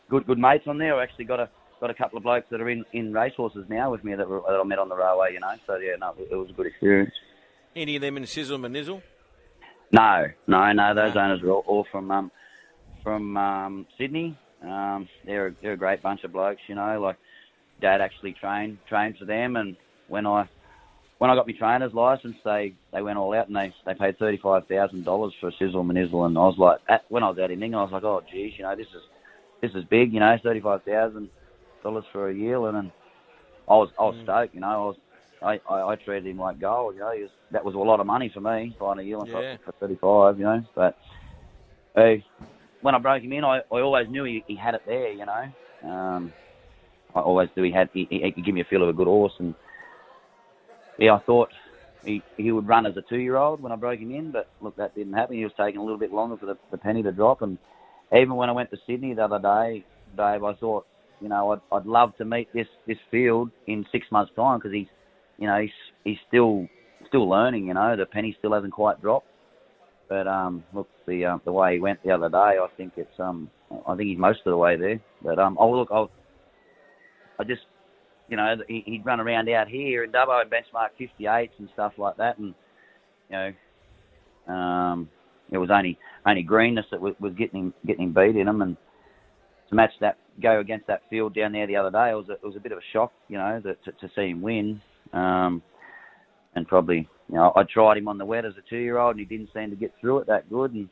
good 0.10 0.26
good 0.26 0.40
mates 0.40 0.68
on 0.68 0.78
there. 0.78 0.96
I 0.96 1.04
actually 1.04 1.26
got 1.26 1.40
a 1.40 1.50
got 1.82 1.90
a 1.90 1.94
couple 1.94 2.18
of 2.18 2.24
blokes 2.24 2.48
that 2.52 2.62
are 2.62 2.70
in, 2.70 2.86
in 2.94 3.12
racehorses 3.12 3.66
now 3.68 3.92
with 3.92 4.04
me 4.04 4.14
that, 4.14 4.30
were, 4.30 4.42
that 4.48 4.60
I 4.60 4.64
met 4.64 4.78
on 4.78 4.88
the 4.88 4.96
railway, 4.96 5.34
you 5.34 5.40
know. 5.40 5.54
So 5.66 5.78
yeah, 5.78 5.96
no, 6.00 6.14
it, 6.18 6.36
was 6.36 6.50
a 6.50 6.54
good 6.54 6.68
experience. 6.68 7.14
Any 7.76 7.96
of 7.96 8.02
them 8.02 8.18
in 8.18 8.26
Sizzle 8.28 8.60
Manizzle? 8.60 9.02
No, 9.92 10.28
no, 10.48 10.72
no. 10.72 10.94
Those 10.94 11.16
owners 11.16 11.42
are 11.42 11.50
all, 11.50 11.64
all 11.66 11.88
from 11.92 12.12
um, 12.12 12.32
from 13.04 13.36
um, 13.36 13.88
Sydney. 13.98 14.38
Um, 14.64 15.10
they're 15.26 15.48
a, 15.48 15.56
they're 15.62 15.74
a 15.74 15.78
great 15.78 16.02
bunch 16.02 16.24
of 16.24 16.32
blokes, 16.32 16.62
you 16.68 16.76
know. 16.76 17.02
Like 17.02 17.18
Dad 17.82 18.02
actually 18.02 18.34
trained 18.34 18.78
trained 18.88 19.18
for 19.18 19.26
them, 19.26 19.56
and 19.56 19.76
when 20.08 20.26
I 20.26 20.48
when 21.18 21.30
I 21.30 21.36
got 21.36 21.48
my 21.48 21.54
trainer's 21.54 21.94
license, 21.94 22.36
they 22.44 22.74
they 22.94 23.02
went 23.02 23.18
all 23.18 23.34
out 23.34 23.48
and 23.48 23.56
they 23.56 23.74
they 23.86 23.94
paid 23.94 24.18
thirty 24.18 24.38
five 24.38 24.68
thousand 24.68 25.04
dollars 25.04 25.34
for 25.40 25.50
a 25.50 25.52
Sizzle 25.60 25.84
Manizzle, 25.84 26.26
and 26.26 26.38
I 26.38 26.42
was 26.42 26.58
like, 26.58 26.80
at, 26.90 27.06
when 27.10 27.24
I 27.24 27.30
was 27.30 27.40
out 27.40 27.52
in 27.52 27.62
Inglis, 27.62 27.78
I 27.80 27.84
was 27.84 27.92
like, 27.92 28.04
oh 28.04 28.22
geez, 28.32 28.54
you 28.58 28.64
know, 28.64 28.76
this 28.76 28.88
is 28.88 29.04
this 29.62 29.72
is 29.76 29.84
big, 29.90 30.14
you 30.14 30.20
know, 30.20 30.38
thirty 30.44 30.62
five 30.62 30.84
thousand 30.84 31.30
dollars 31.84 32.06
for 32.12 32.30
a 32.30 32.34
year, 32.34 32.66
and 32.68 32.76
then 32.76 32.92
I 33.68 33.74
was 33.74 33.90
I 34.00 34.04
was 34.04 34.16
stoked, 34.24 34.56
you 34.56 34.62
know, 34.62 34.68
I 34.68 34.78
was. 34.78 34.96
I, 35.44 35.60
I, 35.68 35.94
I 35.94 35.96
treated 35.96 36.30
him 36.30 36.38
like 36.38 36.60
gold, 36.60 36.94
you 36.94 37.00
know. 37.00 37.12
He 37.16 37.24
was, 37.24 37.32
that 37.50 37.66
was 37.66 37.74
a 37.74 37.78
lot 37.80 38.00
of 38.00 38.06
money 38.06 38.30
for 38.32 38.42
me, 38.42 38.76
buying 38.80 39.00
a 39.00 39.02
yearling 39.02 39.28
Yeah. 39.28 39.58
for, 39.64 39.72
for 39.72 39.88
35, 39.88 40.38
you 40.38 40.44
know. 40.44 40.64
But 40.76 40.96
hey, 41.96 42.24
when 42.82 42.94
I 42.94 43.00
broke 43.00 43.24
him 43.24 43.34
in, 43.34 43.44
I, 43.44 43.58
I 43.58 43.82
always 43.82 44.08
knew 44.08 44.24
he, 44.24 44.44
he 44.46 44.56
had 44.56 44.76
it 44.76 44.84
there, 44.86 45.12
you 45.12 45.26
know. 45.26 45.90
Um, 45.90 46.32
I 47.16 47.20
always 47.20 47.50
knew 47.56 47.64
he 47.64 47.72
had 47.72 47.90
he, 47.94 48.08
he 48.10 48.32
could 48.32 48.46
give 48.46 48.56
me 48.56 48.62
a 48.62 48.66
feel 48.66 48.84
of 48.84 48.90
a 48.90 48.94
good 48.94 49.08
horse, 49.08 49.34
and 49.40 49.54
yeah, 50.98 51.16
I 51.16 51.20
thought 51.20 51.50
he 52.04 52.22
he 52.38 52.52
would 52.52 52.68
run 52.68 52.86
as 52.86 52.98
a 52.98 53.02
two 53.02 53.18
year 53.18 53.38
old 53.38 53.62
when 53.62 53.72
I 53.72 53.76
broke 53.76 54.00
him 54.00 54.12
in, 54.12 54.32
but 54.32 54.48
look, 54.62 54.76
that 54.78 54.96
didn't 54.96 55.14
happen. 55.14 55.38
He 55.38 55.44
was 55.44 55.54
taking 55.58 55.80
a 55.80 55.84
little 55.84 56.00
bit 56.00 56.12
longer 56.12 56.38
for 56.38 56.46
the, 56.46 56.58
the 56.72 56.78
penny 56.78 57.04
to 57.04 57.12
drop, 57.12 57.42
and 57.42 57.58
even 58.16 58.36
when 58.36 58.50
I 58.50 58.54
went 58.54 58.72
to 58.72 58.78
Sydney 58.88 59.14
the 59.14 59.24
other 59.24 59.40
day, 59.40 59.86
Dave, 60.18 60.44
I 60.44 60.54
thought, 60.56 60.86
you 61.20 61.30
know, 61.30 61.52
I'd 61.52 61.76
I'd 61.76 61.86
love 61.86 62.16
to 62.18 62.26
meet 62.26 62.52
this 62.54 62.68
this 62.88 62.98
field 63.10 63.52
in 63.68 63.86
six 63.92 64.06
months' 64.12 64.32
time 64.36 64.60
because 64.60 64.74
he's, 64.74 64.88
you 65.38 65.48
know, 65.48 65.60
he's 65.60 65.72
he's 66.04 66.18
still 66.28 66.68
still 67.08 67.30
learning. 67.30 67.68
You 67.68 67.74
know, 67.74 67.96
the 67.96 68.06
penny 68.06 68.36
still 68.40 68.54
hasn't 68.54 68.74
quite 68.74 69.02
dropped. 69.02 69.28
But 70.10 70.28
um, 70.28 70.64
look, 70.74 70.90
the 71.08 71.26
uh, 71.26 71.38
the 71.46 71.54
way 71.54 71.76
he 71.76 71.80
went 71.80 72.04
the 72.04 72.12
other 72.12 72.30
day, 72.30 72.38
I 72.38 72.68
think 72.76 72.94
it's 72.98 73.18
um, 73.18 73.50
I 73.88 73.96
think 73.96 74.10
he's 74.10 74.18
most 74.18 74.40
of 74.46 74.52
the 74.52 74.58
way 74.58 74.76
there. 74.76 75.00
But 75.24 75.40
um, 75.40 75.58
oh 75.60 75.72
look, 75.72 75.88
I'll, 75.90 76.12
I 77.42 77.44
just, 77.44 77.64
you 78.30 78.38
know, 78.38 78.56
he, 78.68 78.84
he'd 78.86 79.06
run 79.06 79.20
around 79.20 79.50
out 79.50 79.68
here 79.68 80.04
in 80.04 80.12
Dubbo 80.12 80.42
and 80.42 80.52
benchmark 80.52 80.90
58s 81.00 81.50
and 81.58 81.70
stuff 81.74 81.94
like 81.98 82.18
that, 82.18 82.38
and 82.38 82.54
you 83.30 83.54
know, 84.48 84.54
um, 84.54 85.10
it 85.52 85.58
was 85.58 85.70
only 85.72 85.98
only 86.26 86.44
greenness 86.44 86.86
that 86.92 87.02
was, 87.02 87.16
was 87.20 87.34
getting 87.34 87.60
him 87.60 87.74
getting 87.86 88.06
him 88.06 88.14
beat 88.14 88.36
in 88.36 88.46
them, 88.46 88.62
and 88.62 88.78
to 89.70 89.76
match 89.76 89.92
that 90.02 90.18
go 90.42 90.60
against 90.60 90.88
that 90.88 91.02
field 91.10 91.34
down 91.34 91.52
there 91.52 91.68
the 91.68 91.76
other 91.76 91.92
day, 91.92 92.12
it 92.12 92.16
was 92.16 92.30
a, 92.30 92.34
it 92.34 92.44
was 92.44 92.56
a 92.56 92.60
bit 92.60 92.72
of 92.72 92.78
a 92.78 92.82
shock, 92.94 93.12
you 93.28 93.38
know, 93.38 93.60
that, 93.64 93.84
to, 93.84 93.92
to 93.94 94.10
see 94.16 94.30
him 94.30 94.42
win. 94.42 94.82
Um, 95.14 95.62
and 96.56 96.68
probably, 96.68 97.08
you 97.30 97.36
know, 97.36 97.52
I 97.56 97.64
tried 97.64 97.98
him 97.98 98.08
on 98.08 98.18
the 98.18 98.26
wet 98.26 98.46
as 98.46 98.54
a 98.58 98.70
two-year-old, 98.70 99.12
and 99.12 99.20
he 99.20 99.26
didn't 99.26 99.54
seem 99.54 99.70
to 99.70 99.76
get 99.76 99.94
through 100.00 100.20
it 100.20 100.28
that 100.28 100.50
good. 100.50 100.74
And 100.74 100.90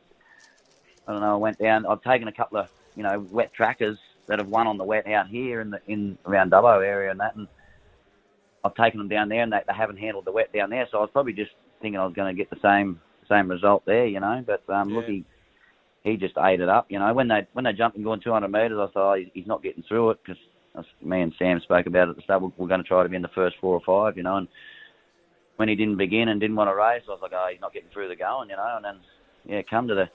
I 1.07 1.11
don't 1.11 1.21
know, 1.21 1.33
I 1.33 1.37
went 1.37 1.59
down. 1.59 1.85
I've 1.85 2.01
taken 2.01 2.27
a 2.27 2.33
couple 2.33 2.59
of, 2.59 2.69
you 2.95 3.03
know, 3.03 3.25
wet 3.31 3.53
trackers 3.53 3.97
that 4.29 4.39
have 4.39 4.47
won 4.47 4.67
on 4.67 4.77
the 4.77 4.83
wet 4.83 5.07
out 5.07 5.27
here 5.27 5.59
in 5.59 5.71
the 5.71 5.81
in 5.87 6.17
around 6.25 6.51
Dubbo 6.51 6.85
area 6.85 7.11
and 7.11 7.19
that, 7.19 7.35
and 7.35 7.47
I've 8.63 8.75
taken 8.75 8.99
them 8.99 9.09
down 9.09 9.27
there, 9.29 9.41
and 9.41 9.51
they, 9.51 9.59
they 9.67 9.73
haven't 9.73 9.97
handled 9.97 10.25
the 10.25 10.31
wet 10.31 10.53
down 10.53 10.69
there. 10.69 10.87
So 10.91 10.99
I 10.99 11.01
was 11.01 11.09
probably 11.11 11.33
just 11.33 11.51
thinking 11.81 11.99
I 11.99 12.05
was 12.05 12.13
going 12.13 12.33
to 12.33 12.37
get 12.37 12.49
the 12.49 12.59
same 12.61 13.01
same 13.29 13.49
result 13.49 13.83
there, 13.85 14.05
you 14.05 14.19
know. 14.19 14.43
But 14.45 14.63
um, 14.73 14.89
look, 14.89 15.05
Yeah. 15.07 15.15
he 15.15 15.25
he 16.03 16.17
just 16.17 16.37
ate 16.37 16.61
it 16.61 16.69
up, 16.69 16.85
you 16.89 16.99
know. 16.99 17.13
When 17.13 17.27
they 17.27 17.47
when 17.53 17.65
they 17.65 17.73
jumped 17.73 17.97
and 17.97 18.05
going 18.05 18.21
200 18.21 18.47
metres, 18.47 18.79
I 18.79 18.91
thought 18.91 19.17
oh, 19.17 19.23
he's, 19.33 19.47
not 19.47 19.63
getting 19.63 19.83
through 19.83 20.11
it 20.11 20.19
because 20.23 20.41
me 21.01 21.21
and 21.21 21.33
Sam 21.37 21.59
spoke 21.61 21.87
about 21.87 22.07
it 22.07 22.11
at 22.11 22.15
the 22.15 22.21
start. 22.21 22.41
We're 22.41 22.67
going 22.67 22.81
to 22.81 22.87
try 22.87 23.03
to 23.03 23.09
be 23.09 23.15
in 23.15 23.21
the 23.21 23.29
first 23.35 23.57
four 23.59 23.73
or 23.73 23.81
five, 23.85 24.17
you 24.17 24.23
know. 24.23 24.37
And 24.37 24.47
when 25.57 25.67
he 25.67 25.75
didn't 25.75 25.97
begin 25.97 26.29
and 26.29 26.39
didn't 26.39 26.55
want 26.55 26.69
to 26.69 26.75
race, 26.75 27.03
I 27.07 27.11
was 27.11 27.19
like, 27.21 27.33
oh, 27.33 27.47
he's 27.51 27.61
not 27.61 27.73
getting 27.73 27.89
through 27.91 28.07
the 28.07 28.15
going, 28.15 28.49
you 28.49 28.55
know. 28.55 28.73
And 28.75 28.85
then 28.85 28.99
yeah, 29.45 29.61
come 29.69 29.87
to 29.87 29.95
the 29.95 30.09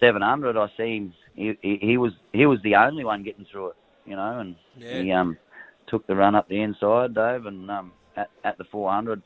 700, 0.00 0.56
I 0.56 0.68
see 0.76 0.96
him. 0.96 1.14
He, 1.34 1.58
he, 1.62 1.78
he 1.80 1.96
was 1.96 2.12
he 2.32 2.46
was 2.46 2.60
the 2.62 2.76
only 2.76 3.04
one 3.04 3.22
getting 3.24 3.46
through 3.50 3.68
it, 3.70 3.76
you 4.06 4.16
know. 4.16 4.38
And 4.40 4.56
Yeah. 4.78 5.02
he 5.02 5.12
um 5.12 5.36
took 5.88 6.06
the 6.06 6.14
run 6.14 6.34
up 6.34 6.48
the 6.48 6.60
inside, 6.60 7.14
Dave, 7.14 7.46
and 7.46 7.70
um 7.70 7.92
at 8.16 8.30
at 8.44 8.58
the 8.58 8.64
400. 8.64 9.22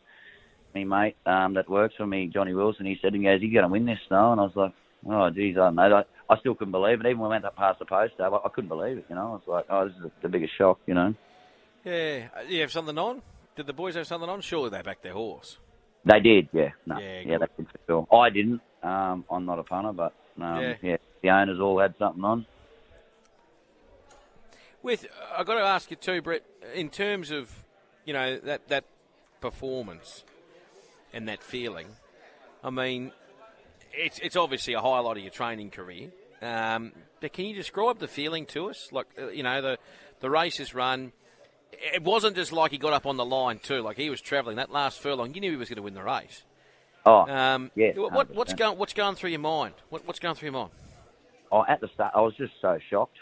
Me 0.74 0.84
mate 0.84 1.16
um, 1.24 1.54
that 1.54 1.68
works 1.68 1.94
for 1.96 2.06
me, 2.06 2.26
Johnny 2.32 2.52
Wilson, 2.52 2.84
he 2.84 2.98
said, 3.00 3.14
he 3.14 3.22
goes, 3.22 3.40
"You 3.40 3.50
going 3.50 3.62
to 3.62 3.68
win 3.72 3.86
this, 3.86 3.98
Snow?" 4.06 4.32
And 4.32 4.40
I 4.40 4.44
was 4.44 4.54
like, 4.54 4.72
"Oh, 5.08 5.30
geez, 5.30 5.56
I 5.56 5.60
don't 5.60 5.76
know." 5.76 6.04
I, 6.28 6.32
I 6.32 6.38
still 6.40 6.54
couldn't 6.54 6.72
believe 6.72 7.00
it. 7.00 7.06
Even 7.06 7.20
when 7.20 7.30
we 7.30 7.34
went 7.34 7.46
up 7.46 7.56
past 7.56 7.78
the 7.78 7.86
post, 7.86 8.18
Dave, 8.18 8.34
I, 8.34 8.36
I 8.36 8.48
couldn't 8.54 8.68
believe 8.68 8.98
it. 8.98 9.06
You 9.08 9.14
know, 9.14 9.28
I 9.28 9.30
was 9.30 9.42
like, 9.46 9.64
"Oh, 9.70 9.86
this 9.88 9.96
is 9.96 10.10
the 10.20 10.28
biggest 10.28 10.52
shock," 10.58 10.78
you 10.86 10.92
know. 10.92 11.14
Yeah. 11.84 12.26
You 12.46 12.60
have 12.60 12.70
something 12.70 12.98
on? 12.98 13.22
Did 13.56 13.66
the 13.66 13.72
boys 13.72 13.94
have 13.94 14.06
something 14.06 14.28
on? 14.28 14.42
Surely 14.42 14.68
they 14.68 14.82
backed 14.82 15.02
their 15.02 15.14
horse. 15.14 15.56
They 16.04 16.20
did, 16.20 16.48
yeah. 16.52 16.70
No, 16.86 16.98
Yeah, 16.98 17.20
yeah, 17.20 17.38
good. 17.38 17.48
they 17.56 17.62
did 17.64 17.66
for 17.72 17.78
sure. 17.86 18.18
I 18.20 18.30
didn't. 18.30 18.60
Um, 18.82 19.24
I'm 19.30 19.46
not 19.46 19.58
a 19.58 19.64
punter, 19.64 19.92
but 19.92 20.12
um, 20.42 20.62
Yeah. 20.62 20.76
yeah. 20.82 20.96
the 21.22 21.30
owners 21.30 21.60
all 21.60 21.78
had 21.78 21.94
something 21.98 22.24
on. 22.24 22.46
With 24.82 25.06
I 25.36 25.42
got 25.44 25.54
to 25.54 25.60
ask 25.60 25.90
you 25.90 25.96
too, 25.96 26.22
Brett. 26.22 26.42
In 26.74 26.88
terms 26.88 27.30
of 27.30 27.50
you 28.04 28.12
know 28.12 28.38
that 28.38 28.68
that 28.68 28.84
performance 29.40 30.24
and 31.12 31.28
that 31.28 31.42
feeling, 31.42 31.88
I 32.62 32.70
mean, 32.70 33.12
it's 33.92 34.18
it's 34.20 34.36
obviously 34.36 34.74
a 34.74 34.80
highlight 34.80 35.16
of 35.16 35.22
your 35.22 35.32
training 35.32 35.70
career. 35.70 36.10
Um, 36.40 36.92
but 37.20 37.32
can 37.32 37.46
you 37.46 37.54
describe 37.56 37.98
the 37.98 38.06
feeling 38.06 38.46
to 38.46 38.70
us? 38.70 38.90
Like 38.92 39.06
uh, 39.20 39.28
you 39.28 39.42
know 39.42 39.60
the 39.60 39.78
the 40.20 40.30
race 40.30 40.60
is 40.60 40.74
run. 40.74 41.12
It 41.72 42.02
wasn't 42.02 42.36
just 42.36 42.52
like 42.52 42.70
he 42.70 42.78
got 42.78 42.92
up 42.92 43.04
on 43.04 43.16
the 43.16 43.24
line 43.24 43.58
too. 43.58 43.82
Like 43.82 43.96
he 43.96 44.10
was 44.10 44.20
travelling 44.20 44.56
that 44.56 44.70
last 44.70 45.00
furlong. 45.00 45.34
You 45.34 45.40
knew 45.40 45.50
he 45.50 45.56
was 45.56 45.68
going 45.68 45.76
to 45.76 45.82
win 45.82 45.94
the 45.94 46.02
race. 46.02 46.44
Oh, 47.08 47.26
Um, 47.30 47.70
yeah. 47.74 47.92
What, 47.96 48.34
what's 48.34 48.52
going 48.54 48.78
What's 48.78 48.92
going 48.92 49.14
through 49.14 49.30
your 49.30 49.38
mind? 49.40 49.74
What, 49.88 50.06
what's 50.06 50.18
going 50.18 50.34
through 50.34 50.48
your 50.50 50.58
mind? 50.60 50.70
Oh, 51.50 51.64
at 51.66 51.80
the 51.80 51.88
start, 51.94 52.12
I 52.14 52.20
was 52.20 52.34
just 52.36 52.52
so 52.60 52.78
shocked, 52.90 53.16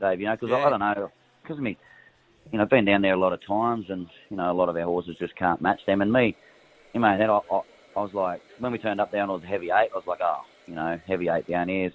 Dave. 0.00 0.20
You 0.20 0.26
know, 0.26 0.32
because 0.34 0.50
Yeah. 0.50 0.64
I 0.66 0.70
don't 0.70 0.80
know, 0.80 1.10
because 1.42 1.58
me, 1.58 1.76
you 2.50 2.56
know, 2.56 2.64
I've 2.64 2.70
been 2.70 2.86
down 2.86 3.02
there 3.02 3.12
a 3.12 3.18
lot 3.18 3.34
of 3.34 3.44
times, 3.46 3.86
and 3.90 4.06
you 4.30 4.36
know, 4.38 4.50
a 4.50 4.54
lot 4.54 4.70
of 4.70 4.76
our 4.76 4.84
horses 4.84 5.16
just 5.18 5.36
can't 5.36 5.60
match 5.60 5.80
them. 5.86 6.00
And 6.00 6.10
me, 6.10 6.34
you 6.94 7.00
know, 7.00 7.18
that 7.18 7.28
I, 7.28 7.40
I, 7.54 7.60
I 7.96 8.00
was 8.00 8.14
like, 8.14 8.40
when 8.58 8.72
we 8.72 8.78
turned 8.78 9.00
up 9.00 9.12
down, 9.12 9.28
it 9.28 9.32
was 9.34 9.42
heavy 9.46 9.66
eight. 9.66 9.90
I 9.92 9.96
was 9.96 10.06
like, 10.06 10.20
oh, 10.22 10.40
you 10.66 10.74
know, 10.74 10.98
heavy 11.06 11.28
eight 11.28 11.46
down 11.46 11.68
here. 11.68 11.86
is- 11.88 11.92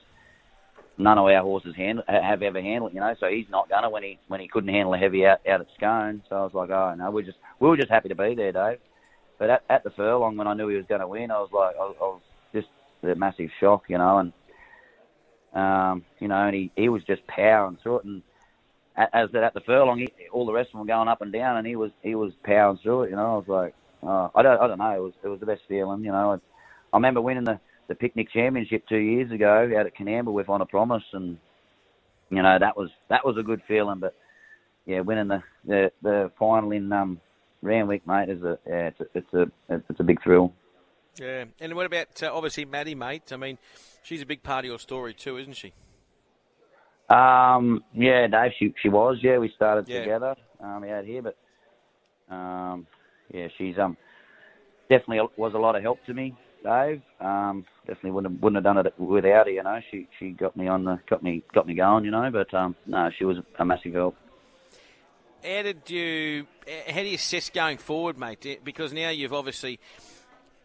None 0.96 1.18
of 1.18 1.26
our 1.26 1.42
horses 1.42 1.76
handle, 1.76 2.04
have 2.08 2.44
ever 2.44 2.62
handled, 2.62 2.94
you 2.94 3.00
know. 3.00 3.16
So 3.20 3.26
he's 3.28 3.48
not 3.50 3.68
gonna 3.68 3.90
when 3.90 4.04
he 4.04 4.20
when 4.28 4.40
he 4.40 4.48
couldn't 4.48 4.70
handle 4.72 4.94
a 4.94 4.98
heavy 5.00 5.26
out 5.26 5.40
out 5.48 5.60
at 5.62 5.68
Scone. 5.76 6.22
So 6.30 6.36
I 6.36 6.44
was 6.44 6.54
like, 6.54 6.70
oh 6.70 6.94
no, 6.96 7.10
we're 7.10 7.24
just 7.24 7.40
we 7.60 7.68
were 7.68 7.78
just 7.78 7.90
happy 7.90 8.10
to 8.10 8.16
be 8.16 8.36
there, 8.36 8.52
Dave. 8.52 8.78
But 9.40 9.50
at, 9.50 9.64
at 9.70 9.84
the 9.84 9.90
furlong, 9.92 10.38
when 10.38 10.48
I 10.48 10.54
knew 10.54 10.68
he 10.70 10.78
was 10.78 10.86
going 10.88 11.02
to 11.02 11.08
win, 11.08 11.32
I 11.32 11.40
was 11.40 11.50
like, 11.54 11.76
I, 11.76 11.80
was- 11.80 11.96
I 12.00 12.04
was 12.04 12.22
just 12.54 12.68
a 13.04 13.16
massive 13.16 13.50
shock, 13.60 13.84
you 13.90 13.98
know, 13.98 14.20
and 14.20 14.34
um, 15.54 16.04
you 16.20 16.28
know, 16.28 16.48
and 16.48 16.56
he, 16.56 16.72
he 16.76 16.90
was 16.90 17.04
just 17.04 17.26
powering 17.28 17.78
through 17.84 18.00
it. 18.00 18.06
And 18.06 18.24
as 18.98 19.30
that 19.34 19.44
at 19.44 19.54
the 19.54 19.62
furlong, 19.62 20.00
he, 20.00 20.08
all 20.32 20.46
the 20.46 20.54
rest 20.54 20.70
of 20.70 20.74
them 20.74 20.82
were 20.82 20.86
going 20.88 21.08
up 21.08 21.22
and 21.22 21.32
down, 21.32 21.58
and 21.58 21.68
he 21.68 21.76
was 21.76 21.92
he 22.02 22.16
was 22.16 22.34
powering 22.44 22.80
through 22.82 23.04
it. 23.04 23.10
You 23.12 23.16
know, 23.18 23.34
I 23.34 23.38
was 23.38 23.48
like, 23.48 23.76
oh, 24.04 24.32
I 24.36 24.42
don't 24.42 24.60
I 24.62 24.68
don't 24.68 24.80
know, 24.80 24.96
it 24.96 25.00
was 25.02 25.14
it 25.24 25.28
was 25.28 25.40
the 25.40 25.46
best 25.46 25.62
feeling. 25.68 26.04
You 26.04 26.12
know, 26.12 26.32
I, 26.34 26.36
I 26.94 26.98
remember 26.98 27.22
winning 27.22 27.44
the 27.44 27.60
the 27.88 27.96
picnic 27.96 28.30
championship 28.32 28.84
two 28.88 28.98
years 28.98 29.32
ago 29.32 29.70
out 29.78 29.86
at 29.86 29.96
Canberra 29.96 30.32
with 30.32 30.50
On 30.50 30.62
a 30.62 30.66
Promise, 30.66 31.04
and 31.14 31.38
you 32.30 32.42
know 32.42 32.58
that 32.60 32.78
was 32.78 32.90
that 33.10 33.26
was 33.26 33.38
a 33.38 33.44
good 33.44 33.62
feeling. 33.68 34.00
But 34.00 34.16
yeah, 34.86 35.02
winning 35.02 35.28
the 35.28 35.44
the, 35.66 35.92
the 36.02 36.32
final 36.40 36.72
in 36.72 36.92
um, 36.92 37.20
Randwick, 37.64 38.06
mate, 38.06 38.30
is 38.30 38.44
a 38.44 38.60
yeah, 38.68 38.90
it's 38.90 39.00
a, 39.00 39.06
it's 39.16 39.34
a 39.34 39.52
it's 39.70 40.00
a 40.00 40.04
big 40.04 40.22
thrill. 40.22 40.54
Yeah. 41.20 41.46
And 41.60 41.76
what 41.76 41.86
about 41.86 42.22
uh, 42.22 42.32
obviously 42.34 42.66
Maddie, 42.66 42.96
mate? 42.96 43.32
I 43.32 43.38
mean, 43.38 43.58
she's 44.04 44.22
a 44.22 44.26
big 44.26 44.44
part 44.44 44.66
of 44.66 44.70
your 44.70 44.80
story 44.80 45.14
too, 45.14 45.38
isn't 45.38 45.56
she? 45.56 45.74
Um, 47.10 47.84
yeah, 47.94 48.28
Dave, 48.28 48.52
she 48.58 48.74
she 48.82 48.90
was. 48.90 49.18
Yeah, 49.22 49.38
we 49.38 49.52
started 49.56 49.88
Yeah. 49.88 50.00
together 50.00 50.36
um, 50.60 50.84
out 50.84 51.06
here, 51.06 51.22
but 51.22 51.38
um, 52.34 52.88
yeah, 53.34 53.48
she's 53.58 53.78
um 53.78 53.98
definitely 54.90 55.28
was 55.38 55.54
a 55.54 55.58
lot 55.58 55.76
of 55.76 55.82
help 55.82 56.04
to 56.06 56.14
me, 56.14 56.36
Dave. 56.64 57.02
Um, 57.20 57.66
definitely 57.88 58.12
wouldn't 58.12 58.34
have, 58.34 58.44
wouldn't 58.44 58.58
have 58.58 58.76
done 58.76 58.86
it 58.86 59.00
without 59.00 59.46
her. 59.48 59.52
You 59.52 59.64
know, 59.64 59.80
she 59.92 60.08
she 60.20 60.32
got 60.32 60.58
me 60.58 60.68
on 60.68 60.84
the 60.84 61.00
got 61.10 61.24
me 61.24 61.44
got 61.54 61.68
me 61.68 61.76
going. 61.76 62.06
You 62.06 62.12
know, 62.12 62.30
but 62.32 62.54
um, 62.54 62.76
no, 62.86 63.10
she 63.18 63.26
was 63.26 63.38
a 63.60 63.66
massive 63.66 63.94
help. 63.94 64.16
How 65.44 65.62
did 65.62 65.90
you? 65.90 66.48
How 66.88 67.02
do 67.02 67.08
you 67.08 67.16
assess 67.16 67.50
going 67.50 67.78
forward, 67.78 68.18
mate? 68.18 68.62
Because 68.64 68.94
now 68.94 69.10
you've 69.10 69.34
obviously, 69.34 69.80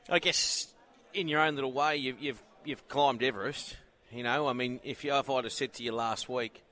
I 0.09 0.21
guess, 0.21 0.69
in 1.13 1.27
your 1.27 1.41
own 1.41 1.57
little 1.57 1.73
way, 1.73 1.97
you've 1.97 2.21
you've, 2.21 2.43
you've 2.65 2.89
climbed 2.89 3.23
Everest. 3.23 3.77
You 4.13 4.23
know, 4.23 4.47
I 4.47 4.53
mean, 4.53 4.81
if 4.85 5.05
you 5.05 5.15
if 5.15 5.29
I'd 5.29 5.45
have 5.45 5.53
said 5.53 5.73
to 5.75 5.83
you 5.83 5.93
last 5.93 6.29
week, 6.29 6.63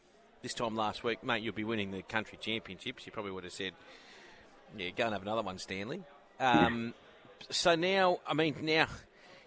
this 0.43 0.55
time 0.55 0.77
last 0.77 1.03
week, 1.03 1.25
mate, 1.25 1.43
you'll 1.43 1.55
be 1.55 1.65
winning 1.65 1.91
the 1.91 2.03
country 2.03 2.39
championships, 2.41 3.05
you 3.05 3.13
probably 3.13 3.33
would 3.33 3.45
have 3.45 3.53
said, 3.53 3.73
yeah, 4.79 4.91
go 4.97 5.05
and 5.05 5.13
have 5.13 5.23
another 5.23 5.43
one, 5.43 5.59
Stanley. 5.59 6.03
Um, 6.39 6.95
so 7.51 7.75
now, 7.75 8.21
I 8.27 8.35
mean, 8.35 8.55
now 8.63 8.87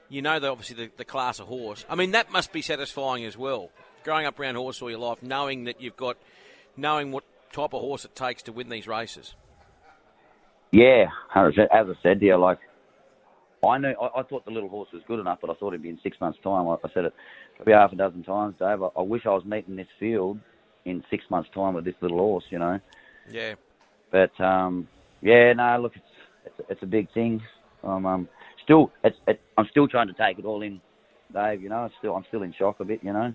you 0.09 0.21
know 0.21 0.39
that 0.39 0.49
obviously 0.49 0.75
the, 0.75 0.91
the 0.97 1.05
class 1.05 1.39
of 1.39 1.47
horse. 1.47 1.85
I 1.89 1.95
mean, 1.95 2.11
that 2.11 2.31
must 2.31 2.51
be 2.51 2.61
satisfying 2.61 3.23
as 3.25 3.37
well. 3.37 3.69
Growing 4.03 4.25
up 4.25 4.39
around 4.39 4.55
horse 4.55 4.81
all 4.81 4.89
your 4.89 4.99
life, 4.99 5.23
knowing 5.23 5.63
that 5.65 5.81
you've 5.81 5.97
got, 5.97 6.17
knowing 6.75 7.11
what 7.11 7.23
type 7.51 7.73
of 7.73 7.81
horse 7.81 8.05
it 8.05 8.15
takes 8.15 8.43
to 8.43 8.51
win 8.51 8.69
these 8.69 8.87
races. 8.87 9.35
Yeah, 10.71 11.05
100%. 11.35 11.57
As 11.71 11.87
I 11.89 11.93
said 12.03 12.19
to 12.19 12.25
you, 12.25 12.37
like, 12.37 12.59
I 13.67 13.77
knew, 13.77 13.93
I, 14.01 14.19
I 14.19 14.23
thought 14.23 14.45
the 14.45 14.51
little 14.51 14.69
horse 14.69 14.89
was 14.93 15.01
good 15.07 15.19
enough, 15.19 15.39
but 15.41 15.49
I 15.49 15.53
thought 15.55 15.73
he'd 15.73 15.81
be 15.81 15.89
in 15.89 15.99
six 16.03 16.19
months' 16.21 16.39
time. 16.43 16.67
I, 16.67 16.75
I 16.83 16.89
said 16.93 17.05
it 17.05 17.13
probably 17.57 17.73
half 17.73 17.91
a 17.91 17.95
dozen 17.95 18.23
times, 18.23 18.55
Dave. 18.59 18.81
I, 18.81 18.87
I 18.97 19.01
wish 19.01 19.23
I 19.25 19.29
was 19.29 19.43
meeting 19.45 19.75
this 19.75 19.87
field 19.99 20.39
in 20.85 21.03
six 21.09 21.23
months' 21.29 21.49
time 21.53 21.73
with 21.73 21.85
this 21.85 21.95
little 22.01 22.17
horse, 22.19 22.45
you 22.49 22.59
know. 22.59 22.79
Yeah. 23.29 23.55
But 24.11 24.39
um, 24.41 24.87
yeah, 25.21 25.53
no, 25.53 25.79
look, 25.81 25.95
it's 25.95 26.05
it's, 26.45 26.69
it's 26.69 26.83
a 26.83 26.87
big 26.87 27.11
thing. 27.13 27.41
Um, 27.83 28.05
um, 28.05 28.29
still, 28.63 28.91
it's, 29.03 29.17
it, 29.27 29.41
I'm 29.57 29.67
still 29.69 29.87
trying 29.87 30.07
to 30.07 30.13
take 30.13 30.39
it 30.39 30.45
all 30.45 30.61
in, 30.61 30.81
Dave. 31.33 31.61
You 31.61 31.69
know, 31.69 31.85
it's 31.85 31.95
still 31.99 32.15
I'm 32.15 32.25
still 32.27 32.43
in 32.43 32.53
shock 32.53 32.79
a 32.79 32.85
bit. 32.85 33.03
You 33.03 33.13
know. 33.13 33.33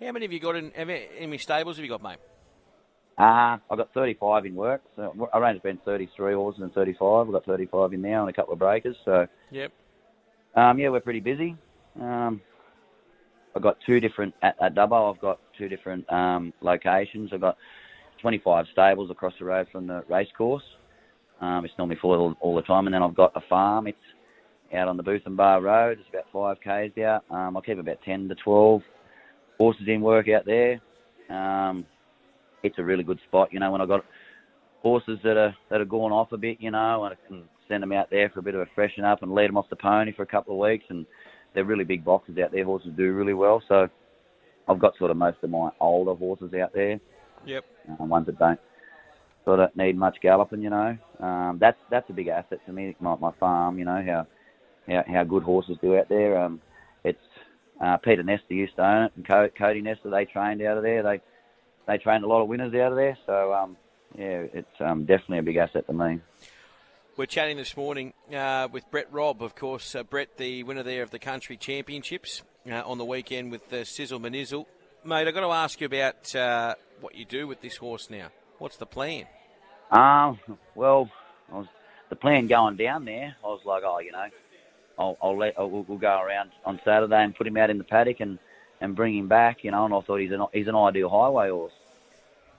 How 0.00 0.12
many 0.12 0.26
have 0.26 0.32
you 0.32 0.40
got 0.40 0.56
in? 0.56 0.72
How 0.76 0.84
many 0.84 1.38
stables 1.38 1.76
have 1.76 1.84
you 1.84 1.90
got, 1.90 2.02
mate? 2.02 2.18
Uh, 3.18 3.56
I've 3.70 3.78
got 3.78 3.92
35 3.94 4.46
in 4.46 4.54
work. 4.54 4.82
So 4.94 5.28
I 5.32 5.38
range 5.38 5.62
between 5.62 5.80
33 5.84 6.34
horses 6.34 6.62
and 6.62 6.72
35. 6.72 7.26
I've 7.26 7.32
got 7.32 7.44
35 7.46 7.94
in 7.94 8.02
now 8.02 8.20
and 8.20 8.30
a 8.30 8.32
couple 8.32 8.52
of 8.52 8.58
breakers. 8.58 8.96
So 9.04 9.26
Yep. 9.50 9.72
um, 10.54 10.78
yeah, 10.78 10.90
we're 10.90 11.00
pretty 11.00 11.20
busy. 11.20 11.56
Um, 12.00 12.42
I've 13.54 13.62
got 13.62 13.78
two 13.86 14.00
different 14.00 14.34
at, 14.42 14.54
at 14.60 14.74
Dubbo. 14.74 15.14
I've 15.14 15.20
got 15.20 15.40
two 15.56 15.68
different 15.68 16.10
um, 16.12 16.52
locations. 16.60 17.30
I've 17.32 17.40
got 17.40 17.56
25 18.20 18.66
stables 18.72 19.10
across 19.10 19.32
the 19.38 19.46
road 19.46 19.66
from 19.72 19.86
the 19.86 20.04
race 20.10 20.28
course. 20.36 20.64
Um, 21.40 21.64
it's 21.64 21.74
normally 21.78 21.96
full 22.00 22.12
all, 22.12 22.34
all 22.40 22.54
the 22.54 22.62
time, 22.62 22.86
and 22.86 22.94
then 22.94 23.02
I've 23.02 23.14
got 23.14 23.32
a 23.34 23.40
farm. 23.48 23.86
It's 23.86 23.98
out 24.74 24.88
on 24.88 24.96
the 24.96 25.02
Boothenba 25.02 25.62
Road. 25.62 25.98
It's 26.00 26.08
about 26.08 26.24
five 26.32 26.56
k's 26.62 27.02
out. 27.02 27.24
Um, 27.30 27.56
I 27.56 27.60
keep 27.60 27.78
about 27.78 27.98
10 28.04 28.28
to 28.28 28.34
12 28.34 28.82
horses 29.58 29.86
in 29.86 30.00
work 30.00 30.28
out 30.28 30.44
there. 30.44 30.80
Um, 31.30 31.86
it's 32.62 32.78
a 32.78 32.84
really 32.84 33.04
good 33.04 33.20
spot, 33.28 33.52
you 33.52 33.60
know. 33.60 33.70
When 33.72 33.80
I've 33.80 33.88
got 33.88 34.04
horses 34.82 35.18
that 35.24 35.36
are 35.36 35.54
that 35.70 35.80
are 35.80 35.84
gone 35.86 36.12
off 36.12 36.32
a 36.32 36.36
bit, 36.36 36.58
you 36.60 36.70
know, 36.70 37.04
and 37.04 37.14
I 37.14 37.28
can 37.28 37.44
send 37.68 37.82
them 37.82 37.92
out 37.92 38.10
there 38.10 38.28
for 38.30 38.40
a 38.40 38.42
bit 38.42 38.54
of 38.54 38.60
a 38.60 38.66
freshen 38.74 39.04
up 39.04 39.22
and 39.22 39.34
lead 39.34 39.48
them 39.48 39.56
off 39.56 39.68
the 39.70 39.76
pony 39.76 40.12
for 40.12 40.22
a 40.22 40.26
couple 40.26 40.54
of 40.54 40.60
weeks, 40.70 40.84
and 40.88 41.04
they're 41.54 41.64
really 41.64 41.84
big 41.84 42.04
boxes 42.04 42.38
out 42.38 42.52
there. 42.52 42.64
Horses 42.64 42.92
do 42.96 43.12
really 43.12 43.34
well, 43.34 43.62
so 43.68 43.88
I've 44.68 44.78
got 44.78 44.96
sort 44.98 45.10
of 45.10 45.16
most 45.16 45.38
of 45.42 45.50
my 45.50 45.70
older 45.80 46.14
horses 46.14 46.52
out 46.54 46.72
there, 46.74 46.98
Yep. 47.44 47.64
um, 48.00 48.08
ones 48.08 48.26
that 48.26 48.38
don't 48.38 48.60
sort 49.44 49.60
of 49.60 49.74
need 49.76 49.96
much 49.96 50.16
galloping, 50.22 50.60
you 50.62 50.70
know. 50.70 50.96
Um, 51.20 51.58
that's 51.60 51.78
that's 51.90 52.08
a 52.10 52.12
big 52.12 52.28
asset 52.28 52.58
to 52.66 52.72
me, 52.72 52.96
my, 53.00 53.16
my 53.16 53.32
farm, 53.38 53.78
you 53.78 53.84
know, 53.84 54.02
how, 54.06 54.26
how 54.92 55.04
how 55.12 55.24
good 55.24 55.42
horses 55.42 55.76
do 55.80 55.96
out 55.96 56.08
there. 56.08 56.38
Um, 56.38 56.60
it's 57.04 57.18
uh, 57.84 57.96
Peter 57.98 58.22
Nestor 58.22 58.54
used 58.54 58.76
to 58.76 58.86
own 58.86 59.04
it, 59.04 59.12
and 59.16 59.26
Co- 59.26 59.50
Cody 59.56 59.80
Nestor 59.82 60.10
they 60.10 60.24
trained 60.24 60.62
out 60.62 60.76
of 60.76 60.82
there. 60.82 61.02
They 61.02 61.20
they 61.86 61.98
trained 61.98 62.24
a 62.24 62.26
lot 62.26 62.42
of 62.42 62.48
winners 62.48 62.74
out 62.74 62.92
of 62.92 62.96
there, 62.96 63.16
so 63.26 63.52
um, 63.54 63.76
yeah, 64.18 64.44
it's 64.52 64.80
um, 64.80 65.04
definitely 65.04 65.38
a 65.38 65.42
big 65.42 65.56
asset 65.56 65.86
to 65.86 65.92
me. 65.92 66.20
We're 67.16 67.26
chatting 67.26 67.56
this 67.56 67.76
morning 67.76 68.12
uh, 68.34 68.68
with 68.70 68.90
Brett 68.90 69.10
Robb, 69.10 69.42
of 69.42 69.54
course. 69.54 69.94
Uh, 69.94 70.02
Brett, 70.02 70.36
the 70.36 70.62
winner 70.64 70.82
there 70.82 71.02
of 71.02 71.10
the 71.10 71.18
country 71.18 71.56
championships 71.56 72.42
uh, 72.70 72.82
on 72.84 72.98
the 72.98 73.04
weekend 73.04 73.50
with 73.50 73.72
uh, 73.72 73.84
Sizzle 73.84 74.18
Manizzle. 74.18 74.68
Mate, 75.02 75.26
I've 75.26 75.34
got 75.34 75.40
to 75.40 75.52
ask 75.52 75.80
you 75.80 75.86
about 75.86 76.34
uh, 76.34 76.74
what 77.00 77.14
you 77.14 77.24
do 77.24 77.46
with 77.46 77.62
this 77.62 77.76
horse 77.76 78.10
now. 78.10 78.28
What's 78.58 78.76
the 78.76 78.86
plan? 78.86 79.24
Um, 79.90 80.38
well, 80.74 81.08
I 81.50 81.58
was, 81.58 81.66
the 82.10 82.16
plan 82.16 82.48
going 82.48 82.76
down 82.76 83.04
there, 83.04 83.36
I 83.42 83.46
was 83.46 83.60
like, 83.64 83.82
oh, 83.86 84.00
you 84.00 84.12
know, 84.12 84.26
I'll, 84.98 85.16
I'll 85.22 85.38
let 85.38 85.58
I'll, 85.58 85.70
we'll 85.70 85.98
go 85.98 86.20
around 86.20 86.50
on 86.64 86.80
Saturday 86.84 87.22
and 87.22 87.34
put 87.34 87.46
him 87.46 87.56
out 87.56 87.70
in 87.70 87.78
the 87.78 87.84
paddock 87.84 88.20
and, 88.20 88.38
and 88.80 88.96
bring 88.96 89.16
him 89.16 89.28
back, 89.28 89.58
you 89.62 89.70
know. 89.70 89.84
And 89.84 89.94
I 89.94 90.00
thought 90.00 90.20
he's 90.20 90.32
an 90.32 90.44
he's 90.52 90.68
an 90.68 90.76
ideal 90.76 91.08
highway 91.08 91.50
horse. 91.50 91.72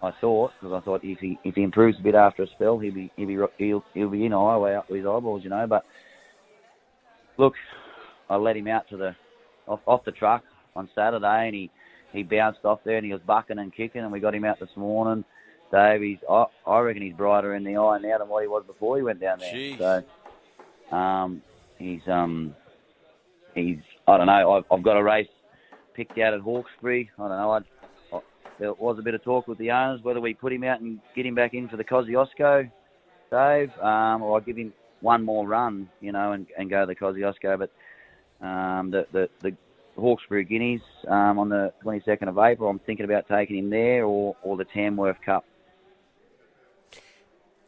I 0.02 0.12
thought 0.22 0.52
because 0.60 0.80
I 0.80 0.86
thought 0.86 1.02
if 1.04 1.20
he 1.20 1.40
if 1.44 1.56
he 1.56 1.64
improves 1.64 2.00
a 2.00 2.04
bit 2.04 2.16
after 2.16 2.44
a 2.44 2.48
spell, 2.48 2.78
he'll 2.80 2.94
be 2.94 3.12
he'll 3.16 3.28
be 3.28 3.38
he'll, 3.58 3.84
he'll 3.94 4.10
be 4.10 4.26
in 4.26 4.32
highway 4.32 4.76
up 4.76 4.90
with 4.90 4.98
his 4.98 5.08
eyeballs, 5.08 5.44
you 5.44 5.50
know. 5.50 5.66
But 5.68 5.86
look, 7.38 7.54
I 8.30 8.36
let 8.36 8.58
him 8.58 8.68
out 8.68 8.88
to 8.90 8.98
the 8.98 9.16
off, 9.68 9.80
off 9.86 10.06
the 10.06 10.12
truck 10.12 10.44
on 10.76 10.90
Saturday, 10.94 11.48
and 11.48 11.56
he 11.56 11.72
he 12.14 12.24
bounced 12.24 12.64
off 12.64 12.80
there, 12.86 12.98
and 12.98 13.06
he 13.06 13.14
was 13.14 13.22
bucking 13.26 13.60
and 13.60 13.74
kicking, 13.74 14.02
and 14.02 14.12
we 14.12 14.20
got 14.20 14.36
him 14.36 14.46
out 14.46 14.60
this 14.60 14.70
morning. 14.76 15.24
Dave, 15.72 16.02
he's 16.02 16.20
I, 16.30 16.46
I 16.66 16.80
reckon 16.80 17.02
he's 17.02 17.16
brighter 17.16 17.56
in 17.56 17.64
the 17.64 17.78
eye 17.78 17.98
now 18.00 18.20
than 18.20 18.30
what 18.30 18.44
he 18.44 18.48
was 18.48 18.64
before 18.66 18.98
he 18.98 19.04
went 19.04 19.20
down 19.20 19.40
there. 19.40 19.54
Jeez. 19.54 19.78
So, 20.90 20.96
um, 20.96 21.42
he's 21.78 22.02
um, 22.08 22.56
he's 23.56 23.80
I 24.08 24.18
don't 24.18 24.28
know. 24.28 24.54
I've, 24.54 24.64
I've 24.72 24.84
got 24.84 24.98
a 24.98 25.04
race 25.04 25.28
picked 25.98 26.18
out 26.20 26.34
at 26.34 26.40
Hawkesbury. 26.40 27.10
I 27.18 27.28
don't 27.28 27.30
know. 27.32 27.52
I, 27.52 27.58
I, 28.16 28.22
there 28.60 28.74
was 28.74 28.98
a 29.00 29.02
bit 29.02 29.16
of 29.16 29.24
talk 29.24 29.48
with 29.48 29.58
the 29.58 29.72
owners 29.72 30.02
whether 30.04 30.22
we 30.22 30.34
put 30.34 30.54
him 30.54 30.64
out 30.64 30.80
and 30.80 31.00
get 31.16 31.26
him 31.26 31.36
back 31.36 31.54
in 31.54 31.68
for 31.68 31.76
the 31.76 31.84
Kosciuszko, 31.84 32.72
Dave, 33.32 33.72
um, 33.80 34.22
or 34.22 34.38
I 34.38 34.42
give 34.42 34.56
him 34.56 34.72
one 35.02 35.26
more 35.26 35.46
run, 35.48 35.90
you 36.00 36.12
know, 36.12 36.32
and, 36.32 36.48
and 36.58 36.70
go 36.70 36.82
to 36.82 36.86
the 36.86 36.96
Kosciuszko. 36.96 37.58
But 37.58 38.46
um, 38.46 38.92
the, 38.92 39.08
the 39.12 39.30
the 39.42 39.56
Hawkesbury 40.00 40.46
Guineas 40.46 40.82
um, 41.08 41.40
on 41.40 41.50
the 41.50 41.74
22nd 41.84 42.30
of 42.30 42.38
April, 42.38 42.70
I'm 42.70 42.80
thinking 42.80 43.06
about 43.06 43.28
taking 43.28 43.58
him 43.58 43.72
there 43.72 44.06
or, 44.06 44.36
or 44.44 44.56
the 44.56 44.66
Tamworth 44.66 45.18
Cup. 45.26 45.44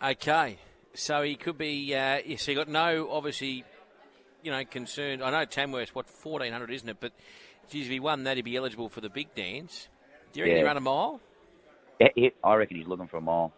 Okay, 0.02 0.60
so 0.94 1.24
he 1.24 1.36
could 1.36 1.58
be. 1.58 1.94
Uh, 1.96 2.20
so 2.38 2.52
you 2.52 2.58
got 2.58 2.70
no 2.70 3.10
obviously 3.12 3.66
you 4.44 4.52
know, 4.52 4.64
concerned. 4.66 5.24
I 5.24 5.32
know 5.32 5.46
Tamworth's 5.46 5.94
what 5.94 6.10
fourteen 6.10 6.52
hundred, 6.52 6.72
isn't 6.72 6.90
it? 6.90 6.98
But 7.00 7.14
geez, 7.70 7.86
if 7.86 7.92
he 7.92 8.00
won 8.00 8.24
that, 8.24 8.36
he'd 8.38 8.44
be 8.44 8.56
eligible 8.56 8.90
for 8.90 9.02
the 9.02 9.10
big 9.10 9.34
dance. 9.36 9.88
Do 10.34 10.40
you 10.40 10.44
reckon 10.46 10.58
Yeah. 10.58 10.64
he 10.64 10.68
run 10.68 10.78
a 10.78 10.82
mile? 10.82 11.22
Yeah, 12.00 12.08
yeah, 12.16 12.30
I 12.44 12.56
reckon 12.56 12.78
he's 12.78 12.88
looking 12.88 13.08
for 13.08 13.18
a 13.18 13.22
mile. 13.22 13.52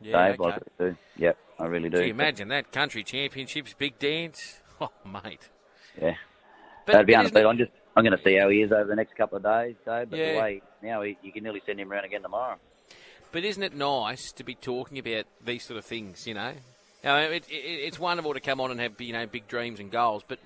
Yeah, 0.00 0.28
Dave, 0.30 0.40
I 0.40 0.58
do. 0.78 0.96
Yep, 1.16 1.36
I 1.58 1.64
really 1.66 1.88
do. 1.88 1.96
Can 1.98 2.06
you 2.06 2.12
imagine 2.14 2.48
that 2.48 2.72
country 2.72 3.04
championships, 3.04 3.74
big 3.74 3.98
dance? 3.98 4.58
Oh, 4.80 4.90
mate. 5.06 5.48
Yeah. 6.00 6.14
But, 6.86 6.92
That'd 6.92 7.06
be 7.06 7.14
honest. 7.14 7.36
I'm 7.36 7.56
just 7.56 7.70
I'm 7.94 8.02
going 8.04 8.16
to 8.18 8.24
see 8.24 8.36
how 8.36 8.48
he 8.48 8.62
is 8.62 8.72
over 8.72 8.84
the 8.86 8.96
next 8.96 9.14
couple 9.14 9.36
of 9.36 9.44
days, 9.44 9.76
Dave. 9.86 10.10
But 10.10 10.18
Yeah. 10.18 10.32
the 10.32 10.38
way 10.40 10.62
now 10.82 11.02
he, 11.02 11.16
you 11.22 11.30
can 11.30 11.44
nearly 11.44 11.62
send 11.64 11.78
him 11.78 11.92
around 11.92 12.04
again 12.04 12.22
tomorrow. 12.22 12.56
But 13.30 13.44
isn't 13.44 13.62
it 13.62 13.74
nice 13.76 14.32
to 14.32 14.42
be 14.42 14.56
talking 14.56 14.98
about 14.98 15.26
these 15.44 15.62
sort 15.62 15.78
of 15.78 15.84
things? 15.84 16.26
You 16.26 16.34
know, 16.34 16.52
I 17.04 17.22
mean, 17.28 17.32
it, 17.34 17.46
it, 17.48 17.54
it's 17.54 18.00
wonderful 18.00 18.34
to 18.34 18.40
come 18.40 18.60
on 18.60 18.72
and 18.72 18.80
have 18.80 19.00
you 19.00 19.12
know 19.12 19.24
big 19.26 19.46
dreams 19.46 19.78
and 19.78 19.88
goals, 19.88 20.24
but 20.26 20.40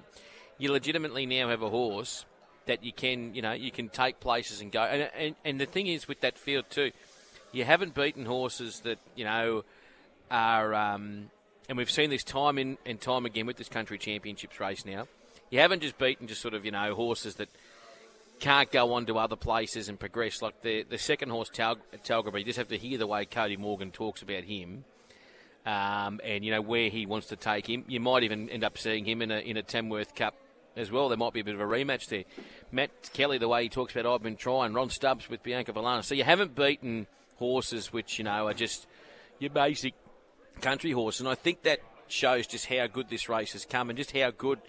you 0.58 0.70
legitimately 0.70 1.24
now 1.24 1.48
have 1.48 1.62
a 1.62 1.70
horse 1.70 2.26
that 2.66 2.84
you 2.84 2.92
can 2.92 3.34
you 3.34 3.42
know 3.42 3.52
you 3.52 3.70
can 3.70 3.88
take 3.88 4.20
places 4.20 4.60
and 4.60 4.70
go. 4.70 4.82
And 4.82 5.10
and, 5.16 5.34
and 5.44 5.60
the 5.60 5.66
thing 5.66 5.86
is 5.86 6.06
with 6.06 6.20
that 6.20 6.38
field 6.38 6.66
too, 6.70 6.92
you 7.52 7.64
haven't 7.64 7.94
beaten 7.94 8.26
horses 8.26 8.80
that 8.80 8.98
you 9.14 9.24
know 9.24 9.64
are. 10.30 10.74
Um, 10.74 11.30
and 11.68 11.76
we've 11.76 11.90
seen 11.90 12.10
this 12.10 12.22
time 12.22 12.58
in 12.58 12.78
and 12.86 13.00
time 13.00 13.26
again 13.26 13.46
with 13.46 13.56
this 13.56 13.68
country 13.68 13.98
championships 13.98 14.60
race 14.60 14.84
now. 14.84 15.08
You 15.50 15.60
haven't 15.60 15.82
just 15.82 15.98
beaten 15.98 16.26
just 16.26 16.42
sort 16.42 16.54
of 16.54 16.64
you 16.64 16.70
know 16.70 16.94
horses 16.94 17.36
that 17.36 17.48
can't 18.38 18.70
go 18.70 18.92
on 18.92 19.06
to 19.06 19.18
other 19.18 19.36
places 19.36 19.88
and 19.88 19.98
progress. 19.98 20.42
Like 20.42 20.60
the 20.62 20.82
the 20.82 20.98
second 20.98 21.30
horse, 21.30 21.48
Tal- 21.48 21.78
Talgrabee, 22.04 22.40
you 22.40 22.44
just 22.44 22.58
have 22.58 22.68
to 22.68 22.78
hear 22.78 22.98
the 22.98 23.06
way 23.06 23.24
Cody 23.24 23.56
Morgan 23.56 23.90
talks 23.90 24.22
about 24.22 24.44
him, 24.44 24.84
um, 25.64 26.20
and 26.22 26.44
you 26.44 26.50
know 26.50 26.60
where 26.60 26.88
he 26.88 27.06
wants 27.06 27.28
to 27.28 27.36
take 27.36 27.68
him. 27.68 27.84
You 27.88 28.00
might 28.00 28.24
even 28.24 28.48
end 28.50 28.64
up 28.64 28.76
seeing 28.78 29.04
him 29.04 29.22
in 29.22 29.30
a 29.30 29.38
in 29.38 29.56
a 29.56 29.62
Tamworth 29.62 30.14
Cup 30.14 30.34
as 30.76 30.90
well. 30.90 31.08
There 31.08 31.18
might 31.18 31.32
be 31.32 31.40
a 31.40 31.44
bit 31.44 31.54
of 31.54 31.60
a 31.60 31.64
rematch 31.64 32.08
there. 32.08 32.24
Matt 32.70 32.90
Kelly, 33.12 33.38
the 33.38 33.48
way 33.48 33.64
he 33.64 33.68
talks 33.68 33.94
about, 33.94 34.06
I've 34.12 34.22
been 34.22 34.36
trying. 34.36 34.74
Ron 34.74 34.90
Stubbs 34.90 35.28
with 35.28 35.42
Bianca 35.42 35.72
Valana. 35.72 36.04
So 36.04 36.14
you 36.14 36.24
haven't 36.24 36.54
beaten 36.54 37.06
horses 37.36 37.92
which 37.92 38.18
you 38.18 38.24
know 38.24 38.46
are 38.46 38.54
just 38.54 38.86
your 39.38 39.50
basic 39.50 39.94
country 40.60 40.92
horse, 40.92 41.20
and 41.20 41.28
I 41.28 41.34
think 41.34 41.62
that 41.62 41.80
shows 42.08 42.46
just 42.46 42.66
how 42.66 42.86
good 42.86 43.08
this 43.08 43.28
race 43.28 43.52
has 43.52 43.64
come 43.64 43.90
and 43.90 43.96
just 43.96 44.16
how 44.16 44.30
good 44.30 44.60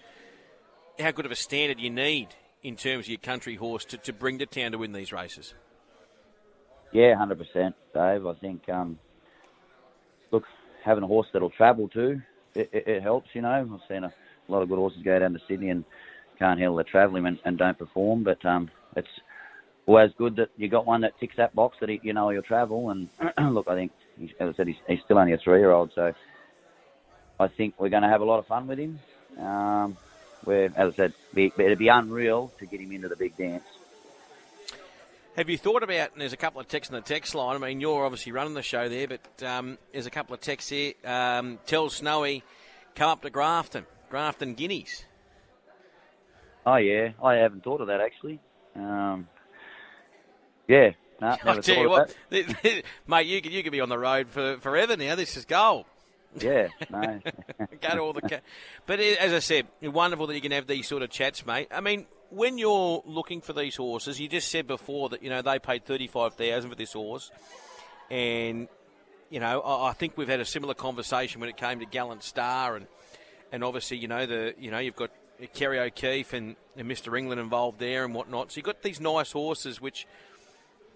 how 0.99 1.11
good 1.11 1.25
of 1.25 1.31
a 1.31 1.35
standard 1.35 1.79
you 1.79 1.89
need 1.89 2.29
in 2.63 2.75
terms 2.75 3.05
of 3.05 3.09
your 3.09 3.19
country 3.19 3.55
horse 3.55 3.85
to, 3.85 3.97
to 3.97 4.11
bring 4.11 4.39
to 4.39 4.45
town 4.45 4.71
to 4.71 4.77
win 4.79 4.91
these 4.91 5.13
races. 5.13 5.53
Yeah, 6.91 7.15
hundred 7.15 7.37
percent, 7.37 7.75
Dave. 7.93 8.25
I 8.25 8.33
think 8.33 8.67
um, 8.69 8.97
look, 10.31 10.43
having 10.83 11.03
a 11.03 11.07
horse 11.07 11.27
that'll 11.31 11.49
travel 11.51 11.87
too, 11.87 12.21
it, 12.55 12.69
it, 12.73 12.87
it 12.87 13.03
helps. 13.03 13.29
You 13.33 13.41
know, 13.41 13.49
I've 13.49 13.87
seen 13.87 14.03
a 14.03 14.13
lot 14.51 14.61
of 14.61 14.69
good 14.69 14.77
horses 14.77 15.01
go 15.03 15.17
down 15.19 15.33
to 15.33 15.39
Sydney 15.47 15.69
and 15.69 15.83
can't 16.39 16.59
handle 16.59 16.75
the 16.75 16.83
travelling 16.83 17.25
and, 17.25 17.39
and 17.45 17.57
don't 17.57 17.77
perform. 17.77 18.23
But 18.23 18.45
um, 18.45 18.69
it's 18.95 19.07
always 19.85 20.11
good 20.17 20.35
that 20.37 20.49
you 20.57 20.67
got 20.67 20.85
one 20.85 21.01
that 21.01 21.19
ticks 21.19 21.35
that 21.37 21.55
box 21.55 21.77
that 21.79 21.89
he, 21.89 21.99
you 22.03 22.13
know 22.13 22.29
he'll 22.29 22.41
travel. 22.41 22.89
And 22.89 23.09
look, 23.53 23.67
I 23.67 23.75
think, 23.75 23.91
as 24.39 24.49
I 24.49 24.53
said, 24.53 24.67
he's, 24.67 24.77
he's 24.87 24.99
still 25.05 25.17
only 25.17 25.33
a 25.33 25.37
three-year-old, 25.37 25.91
so 25.93 26.13
I 27.39 27.47
think 27.47 27.75
we're 27.79 27.89
going 27.89 28.03
to 28.03 28.09
have 28.09 28.21
a 28.21 28.25
lot 28.25 28.39
of 28.39 28.47
fun 28.47 28.67
with 28.67 28.79
him. 28.79 28.99
Um, 29.39 29.97
where, 30.43 30.71
as 30.75 30.93
I 30.93 30.95
said, 30.95 31.13
be, 31.33 31.51
it'd 31.57 31.77
be 31.77 31.89
unreal 31.89 32.51
to 32.59 32.65
get 32.65 32.79
him 32.79 32.91
into 32.91 33.09
the 33.09 33.15
big 33.15 33.35
dance. 33.37 33.63
Have 35.35 35.49
you 35.49 35.57
thought 35.57 35.83
about, 35.83 36.13
and 36.13 36.21
there's 36.21 36.33
a 36.33 36.37
couple 36.37 36.61
of 36.61 36.67
texts 36.67 36.89
in 36.89 36.95
the 36.95 37.01
text 37.01 37.35
line, 37.35 37.55
I 37.55 37.59
mean, 37.59 37.79
you're 37.79 38.03
obviously 38.03 38.31
running 38.31 38.55
the 38.55 38.63
show 38.63 38.89
there, 38.89 39.07
but 39.07 39.43
um, 39.43 39.77
there's 39.91 40.07
a 40.07 40.09
couple 40.09 40.33
of 40.33 40.41
texts 40.41 40.71
here. 40.71 40.93
Um, 41.05 41.59
tell 41.67 41.89
Snowy, 41.89 42.43
come 42.95 43.09
up 43.09 43.21
to 43.21 43.29
Grafton, 43.29 43.85
Grafton 44.09 44.53
Guineas. 44.53 45.05
Oh 46.65 46.75
yeah, 46.75 47.11
I 47.23 47.35
haven't 47.35 47.63
thought 47.63 47.81
of 47.81 47.87
that 47.87 48.01
actually. 48.01 48.39
Um, 48.75 49.27
yeah, 50.67 50.91
no, 51.21 51.29
never 51.45 51.49
I'll 51.49 51.61
tell 51.61 51.75
thought 51.75 51.81
you 51.81 51.89
what, 51.89 52.15
mate, 53.07 53.27
you 53.27 53.41
could, 53.41 53.51
you 53.51 53.63
could 53.63 53.71
be 53.71 53.81
on 53.81 53.89
the 53.89 53.97
road 53.97 54.27
for 54.27 54.57
forever 54.57 54.97
now. 54.97 55.15
This 55.15 55.37
is 55.37 55.45
gold. 55.45 55.85
Yeah, 56.39 56.67
no, 56.89 57.19
Go 57.81 57.89
to 57.89 57.99
all 57.99 58.13
the. 58.13 58.21
Ca- 58.21 58.41
but 58.85 58.99
it, 58.99 59.17
as 59.17 59.33
I 59.33 59.39
said, 59.39 59.67
it's 59.81 59.93
wonderful 59.93 60.27
that 60.27 60.35
you 60.35 60.41
can 60.41 60.51
have 60.51 60.67
these 60.67 60.87
sort 60.87 61.01
of 61.03 61.09
chats, 61.09 61.45
mate. 61.45 61.69
I 61.71 61.79
mean, 61.81 62.05
when 62.29 62.57
you're 62.57 63.01
looking 63.05 63.41
for 63.41 63.53
these 63.53 63.75
horses, 63.75 64.19
you 64.19 64.27
just 64.27 64.49
said 64.49 64.67
before 64.67 65.09
that 65.09 65.23
you 65.23 65.29
know 65.29 65.41
they 65.41 65.59
paid 65.59 65.85
thirty 65.85 66.07
five 66.07 66.33
thousand 66.33 66.69
for 66.69 66.75
this 66.75 66.93
horse, 66.93 67.31
and 68.11 68.67
you 69.29 69.39
know 69.39 69.61
I, 69.61 69.89
I 69.89 69.93
think 69.93 70.17
we've 70.17 70.27
had 70.27 70.41
a 70.41 70.45
similar 70.45 70.73
conversation 70.73 71.39
when 71.39 71.49
it 71.49 71.57
came 71.57 71.79
to 71.79 71.85
Gallant 71.85 72.23
Star, 72.23 72.75
and 72.75 72.87
and 73.51 73.63
obviously 73.63 73.97
you 73.97 74.07
know 74.07 74.25
the 74.25 74.53
you 74.59 74.71
know 74.71 74.79
you've 74.79 74.95
got 74.95 75.11
Kerry 75.53 75.79
O'Keefe 75.79 76.33
and, 76.33 76.55
and 76.75 76.89
Mr 76.89 77.17
England 77.17 77.39
involved 77.39 77.79
there 77.79 78.03
and 78.03 78.13
whatnot. 78.13 78.51
So 78.51 78.57
you've 78.57 78.65
got 78.65 78.81
these 78.81 78.99
nice 78.99 79.31
horses 79.31 79.79
which 79.79 80.07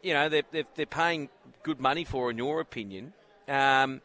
you 0.02 0.14
know 0.14 0.30
they're 0.30 0.44
they're, 0.52 0.66
they're 0.76 0.86
paying 0.86 1.30
good 1.64 1.80
money 1.80 2.04
for, 2.04 2.32
in 2.32 2.38
your 2.38 2.60
opinion. 2.60 3.14
Um, 3.48 4.02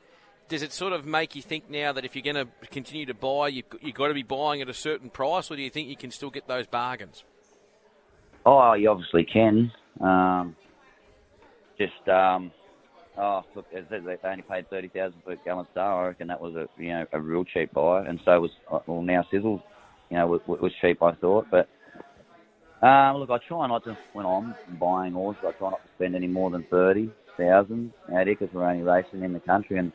does 0.48 0.62
it 0.62 0.72
sort 0.72 0.92
of 0.92 1.04
make 1.04 1.34
you 1.34 1.42
think 1.42 1.70
now 1.70 1.92
that 1.92 2.04
if 2.04 2.14
you're 2.14 2.22
going 2.22 2.46
to 2.46 2.66
continue 2.68 3.04
to 3.06 3.14
buy, 3.14 3.48
you've, 3.48 3.64
you've 3.80 3.96
got 3.96 4.08
to 4.08 4.14
be 4.14 4.22
buying 4.22 4.62
at 4.62 4.68
a 4.68 4.74
certain 4.74 5.10
price, 5.10 5.50
or 5.50 5.56
do 5.56 5.62
you 5.62 5.70
think 5.70 5.88
you 5.88 5.96
can 5.96 6.12
still 6.12 6.30
get 6.30 6.46
those 6.46 6.68
bargains? 6.68 7.24
oh, 8.46 8.74
you 8.74 8.88
obviously 8.88 9.24
can. 9.24 9.72
Um, 10.00 10.56
just 11.76 12.08
um, 12.08 12.52
oh, 13.18 13.42
look, 13.54 13.66
they 13.70 14.16
only 14.24 14.42
paid 14.42 14.68
thirty 14.70 14.88
thousand 14.88 15.22
for 15.24 15.36
Gallant 15.44 15.68
Star. 15.72 16.04
I 16.04 16.08
reckon 16.08 16.28
that 16.28 16.40
was 16.40 16.54
a 16.56 16.68
you 16.80 16.88
know 16.90 17.06
a 17.12 17.20
real 17.20 17.44
cheap 17.44 17.72
buy, 17.72 18.06
and 18.06 18.20
so 18.24 18.40
was 18.40 18.50
uh, 18.72 18.80
well 18.86 19.02
now 19.02 19.24
Sizzle, 19.30 19.62
you 20.10 20.16
know, 20.18 20.26
was, 20.26 20.40
was 20.46 20.72
cheap 20.80 21.02
I 21.02 21.12
thought, 21.16 21.46
but. 21.50 21.68
Um, 22.82 23.16
look, 23.16 23.30
I 23.30 23.38
try 23.48 23.66
not 23.66 23.84
to 23.84 23.96
when 24.12 24.26
I'm 24.26 24.54
buying 24.78 25.14
horses. 25.14 25.42
I 25.46 25.52
try 25.52 25.70
not 25.70 25.82
to 25.82 25.88
spend 25.96 26.14
any 26.14 26.26
more 26.28 26.50
than 26.50 26.64
thirty 26.70 27.10
thousand 27.38 27.92
out 28.14 28.26
here 28.26 28.36
because 28.38 28.52
we're 28.54 28.68
only 28.68 28.82
racing 28.82 29.22
in 29.22 29.32
the 29.32 29.40
country, 29.40 29.78
and 29.78 29.92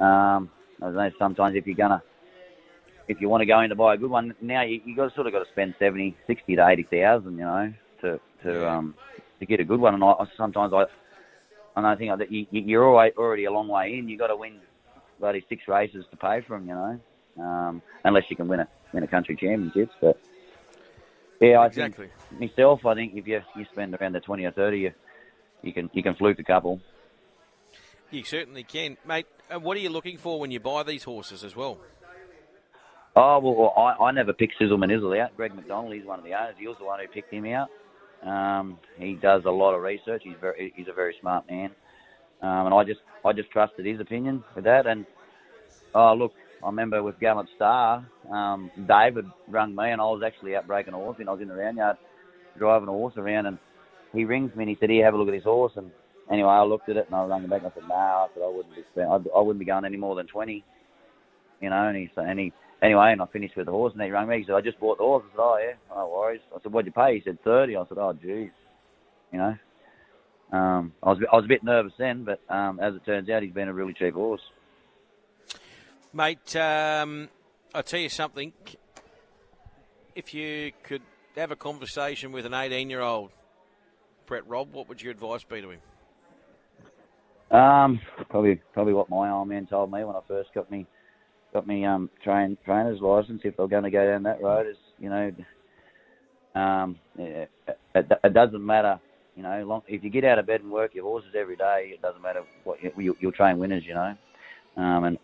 Um, 0.00 0.50
I 0.80 0.86
don't 0.86 0.94
know. 0.94 1.10
Sometimes 1.18 1.56
if 1.56 1.66
you're 1.66 1.74
gonna, 1.76 2.02
if 3.08 3.20
you 3.20 3.28
want 3.28 3.40
to 3.42 3.46
go 3.46 3.60
in 3.60 3.70
to 3.70 3.76
buy 3.76 3.94
a 3.94 3.96
good 3.98 4.10
one, 4.10 4.34
now 4.40 4.62
you 4.62 4.80
you 4.84 4.94
got 4.94 5.14
sort 5.14 5.26
of 5.26 5.32
got 5.32 5.40
to 5.40 5.50
spend 5.50 5.74
seventy, 5.78 6.16
sixty 6.26 6.56
to 6.56 6.66
eighty 6.68 6.84
thousand, 6.90 7.32
you 7.38 7.44
know, 7.44 7.72
to 8.02 8.20
to 8.44 8.68
um 8.68 8.94
to 9.40 9.46
get 9.46 9.60
a 9.60 9.64
good 9.64 9.80
one. 9.80 9.94
And 9.94 10.04
I 10.04 10.08
I- 10.08 10.26
sometimes 10.36 10.72
I, 10.72 10.84
and 11.78 11.86
I 11.86 11.94
think 11.96 12.18
that 12.18 12.30
you 12.30 12.46
you- 12.50 12.62
you're 12.62 12.84
already 12.84 13.14
already 13.16 13.44
a 13.44 13.52
long 13.52 13.68
way 13.68 13.96
in. 13.96 14.08
You've 14.08 14.18
got 14.18 14.26
to 14.28 14.36
win 14.36 14.60
bloody 15.20 15.44
six 15.48 15.66
races 15.68 16.04
to 16.10 16.16
pay 16.16 16.40
for 16.42 16.58
them, 16.58 16.68
you 16.68 16.74
know, 16.74 17.00
um, 17.42 17.82
unless 18.04 18.24
you 18.28 18.36
can 18.36 18.48
win 18.48 18.60
a 18.60 18.68
win 18.92 19.04
a 19.04 19.06
country 19.06 19.36
championships. 19.36 19.94
But 20.00 20.20
yeah, 21.40 21.60
I 21.60 21.66
Exactly. 21.66 22.08
think 22.30 22.40
myself, 22.40 22.84
I 22.84 22.94
think 22.94 23.14
if 23.14 23.26
you 23.26 23.40
you 23.56 23.64
spend 23.72 23.94
around 23.94 24.12
the 24.12 24.20
twenty 24.20 24.44
or 24.44 24.50
thirty, 24.50 24.80
you 24.80 24.92
you 25.62 25.72
can 25.72 25.88
you 25.92 26.02
can 26.02 26.14
fluke 26.14 26.38
a 26.40 26.44
couple. 26.44 26.80
You 28.10 28.24
certainly 28.24 28.64
can, 28.64 28.96
mate. 29.06 29.26
Uh, 29.50 29.60
what 29.60 29.76
are 29.76 29.80
you 29.80 29.90
looking 29.90 30.18
for 30.18 30.40
when 30.40 30.50
you 30.50 30.60
buy 30.60 30.82
these 30.82 31.04
horses 31.04 31.44
as 31.44 31.54
well? 31.54 31.78
Oh 33.14 33.38
well, 33.38 33.54
well 33.54 33.74
I, 33.76 34.04
I 34.06 34.10
never 34.12 34.32
picked 34.32 34.54
Sizzle 34.58 34.78
Manizzle 34.78 35.12
out. 35.20 35.36
Greg 35.36 35.54
McDonald, 35.54 35.94
he's 35.94 36.04
one 36.04 36.18
of 36.18 36.24
the 36.24 36.34
owners. 36.34 36.54
He 36.58 36.66
was 36.66 36.76
the 36.78 36.84
one 36.84 37.00
who 37.00 37.06
picked 37.08 37.32
him 37.32 37.44
out. 37.46 37.68
Um, 38.24 38.78
he 38.96 39.14
does 39.14 39.42
a 39.46 39.50
lot 39.50 39.74
of 39.74 39.82
research. 39.82 40.22
He's 40.24 40.36
very 40.40 40.72
he's 40.76 40.88
a 40.88 40.92
very 40.92 41.14
smart 41.20 41.48
man, 41.48 41.70
um, 42.42 42.66
and 42.66 42.74
I 42.74 42.84
just 42.84 43.00
I 43.24 43.32
just 43.32 43.50
trusted 43.50 43.86
his 43.86 44.00
opinion 44.00 44.42
with 44.54 44.64
that. 44.64 44.86
And 44.86 45.06
oh 45.94 46.14
look, 46.14 46.32
I 46.62 46.66
remember 46.66 47.02
with 47.02 47.20
Gallant 47.20 47.48
Star, 47.54 48.04
um, 48.30 48.70
David 48.88 49.24
rung 49.48 49.74
me, 49.74 49.90
and 49.90 50.00
I 50.00 50.04
was 50.04 50.22
actually 50.26 50.56
out 50.56 50.66
breaking 50.66 50.94
a 50.94 50.96
horse, 50.96 51.16
and 51.20 51.28
I 51.28 51.32
was 51.32 51.40
in 51.40 51.48
the 51.48 51.54
round 51.54 51.76
yard 51.76 51.96
driving 52.58 52.88
a 52.88 52.92
horse 52.92 53.14
around, 53.16 53.46
and 53.46 53.58
he 54.12 54.24
rings 54.24 54.54
me 54.56 54.64
and 54.64 54.70
he 54.70 54.76
said, 54.80 54.90
"Here, 54.90 55.04
have 55.04 55.14
a 55.14 55.16
look 55.16 55.28
at 55.28 55.32
this 55.32 55.44
horse." 55.44 55.72
And 55.76 55.90
anyway, 56.30 56.48
I 56.50 56.62
looked 56.62 56.88
at 56.88 56.96
it 56.96 57.06
and 57.06 57.14
I 57.14 57.24
rang 57.24 57.44
him 57.44 57.50
back. 57.50 57.62
And 57.62 57.70
I 57.70 57.74
said, 57.74 57.88
"No," 57.88 57.94
I 57.94 58.26
said, 58.34 58.42
"I 58.42 58.48
wouldn't 58.48 58.74
be 58.74 59.02
I, 59.02 59.38
I 59.38 59.42
wouldn't 59.42 59.60
be 59.60 59.64
going 59.64 59.84
any 59.84 59.96
more 59.96 60.16
than 60.16 60.26
20 60.26 60.64
you 61.60 61.70
know." 61.70 61.88
And 61.88 61.96
he 61.96 62.10
and 62.16 62.38
he 62.38 62.52
anyway, 62.82 63.12
and 63.12 63.22
I 63.22 63.26
finished 63.26 63.56
with 63.56 63.66
the 63.66 63.72
horse, 63.72 63.92
and 63.92 64.02
he 64.02 64.10
rang 64.10 64.28
me. 64.28 64.38
He 64.38 64.44
said, 64.44 64.54
"I 64.54 64.60
just 64.60 64.80
bought 64.80 64.98
the 64.98 65.04
horse." 65.04 65.24
I 65.26 65.36
said, 65.36 65.42
"Oh 65.42 65.58
yeah, 65.58 65.94
no 65.94 66.08
worries." 66.08 66.40
I 66.54 66.62
said, 66.62 66.72
"What'd 66.72 66.86
you 66.86 66.92
pay?" 66.92 67.16
He 67.16 67.22
said, 67.24 67.42
30 67.42 67.76
I 67.76 67.84
said, 67.88 67.98
"Oh 67.98 68.12
geez," 68.12 68.50
you 69.32 69.38
know. 69.38 69.56
Um, 70.50 70.94
I 71.02 71.10
was 71.10 71.18
I 71.30 71.36
was 71.36 71.44
a 71.44 71.48
bit 71.48 71.62
nervous 71.62 71.92
then, 71.98 72.24
but 72.24 72.40
um, 72.48 72.80
as 72.80 72.94
it 72.94 73.04
turns 73.04 73.28
out, 73.28 73.42
he's 73.42 73.52
been 73.52 73.68
a 73.68 73.74
really 73.74 73.92
cheap 73.92 74.14
horse. 74.14 74.40
Mate, 76.12 76.56
um, 76.56 77.28
I'll 77.74 77.82
tell 77.82 78.00
you 78.00 78.08
something. 78.08 78.52
If 80.14 80.32
you 80.32 80.72
could 80.82 81.02
have 81.36 81.50
a 81.50 81.56
conversation 81.56 82.32
with 82.32 82.46
an 82.46 82.54
18 82.54 82.88
year 82.88 83.02
old 83.02 83.30
Brett 84.26 84.46
Robb, 84.48 84.72
what 84.72 84.88
would 84.88 85.02
your 85.02 85.12
advice 85.12 85.44
be 85.44 85.60
to 85.60 85.70
him? 85.70 85.80
Um, 87.50 88.00
probably 88.28 88.60
probably 88.72 88.94
what 88.94 89.08
my 89.10 89.30
old 89.30 89.48
man 89.48 89.66
told 89.66 89.90
me 89.90 90.04
when 90.04 90.16
I 90.16 90.20
first 90.26 90.52
got 90.54 90.70
me 90.70 90.86
got 91.52 91.66
me 91.66 91.84
um 91.84 92.10
train 92.22 92.56
trainer's 92.64 93.00
license. 93.00 93.42
If 93.44 93.56
they're 93.56 93.66
going 93.66 93.84
to 93.84 93.90
go 93.90 94.06
down 94.06 94.22
that 94.24 94.42
road, 94.42 94.66
is 94.66 94.76
you 94.98 95.10
know, 95.10 95.32
um, 96.54 96.96
it, 97.16 97.50
it, 97.94 98.12
it 98.24 98.34
doesn't 98.34 98.64
matter. 98.64 99.00
You 99.36 99.42
know, 99.44 99.64
long, 99.64 99.82
if 99.86 100.02
you 100.02 100.10
get 100.10 100.24
out 100.24 100.38
of 100.38 100.46
bed 100.46 100.62
and 100.62 100.72
work 100.72 100.94
your 100.94 101.04
horses 101.04 101.30
every 101.36 101.56
day, 101.56 101.90
it 101.92 102.02
doesn't 102.02 102.22
matter 102.22 102.42
what 102.64 102.82
you, 102.82 102.92
you, 102.98 103.16
you'll 103.20 103.32
train 103.32 103.58
winners. 103.58 103.84
You 103.86 103.94
know, 103.94 104.16
um, 104.76 105.04
and 105.04 105.18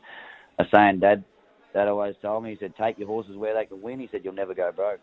a 0.58 0.64
saying 0.72 1.00
Dad 1.00 1.24
Dad 1.72 1.88
always 1.88 2.14
told 2.22 2.44
me. 2.44 2.50
He 2.50 2.56
said, 2.58 2.74
"Take 2.76 2.98
your 2.98 3.08
horses 3.08 3.36
where 3.36 3.54
they 3.54 3.66
can 3.66 3.82
win." 3.82 4.00
He 4.00 4.08
said, 4.10 4.20
"You'll 4.24 4.34
never 4.34 4.54
go 4.54 4.70
broke." 4.72 5.00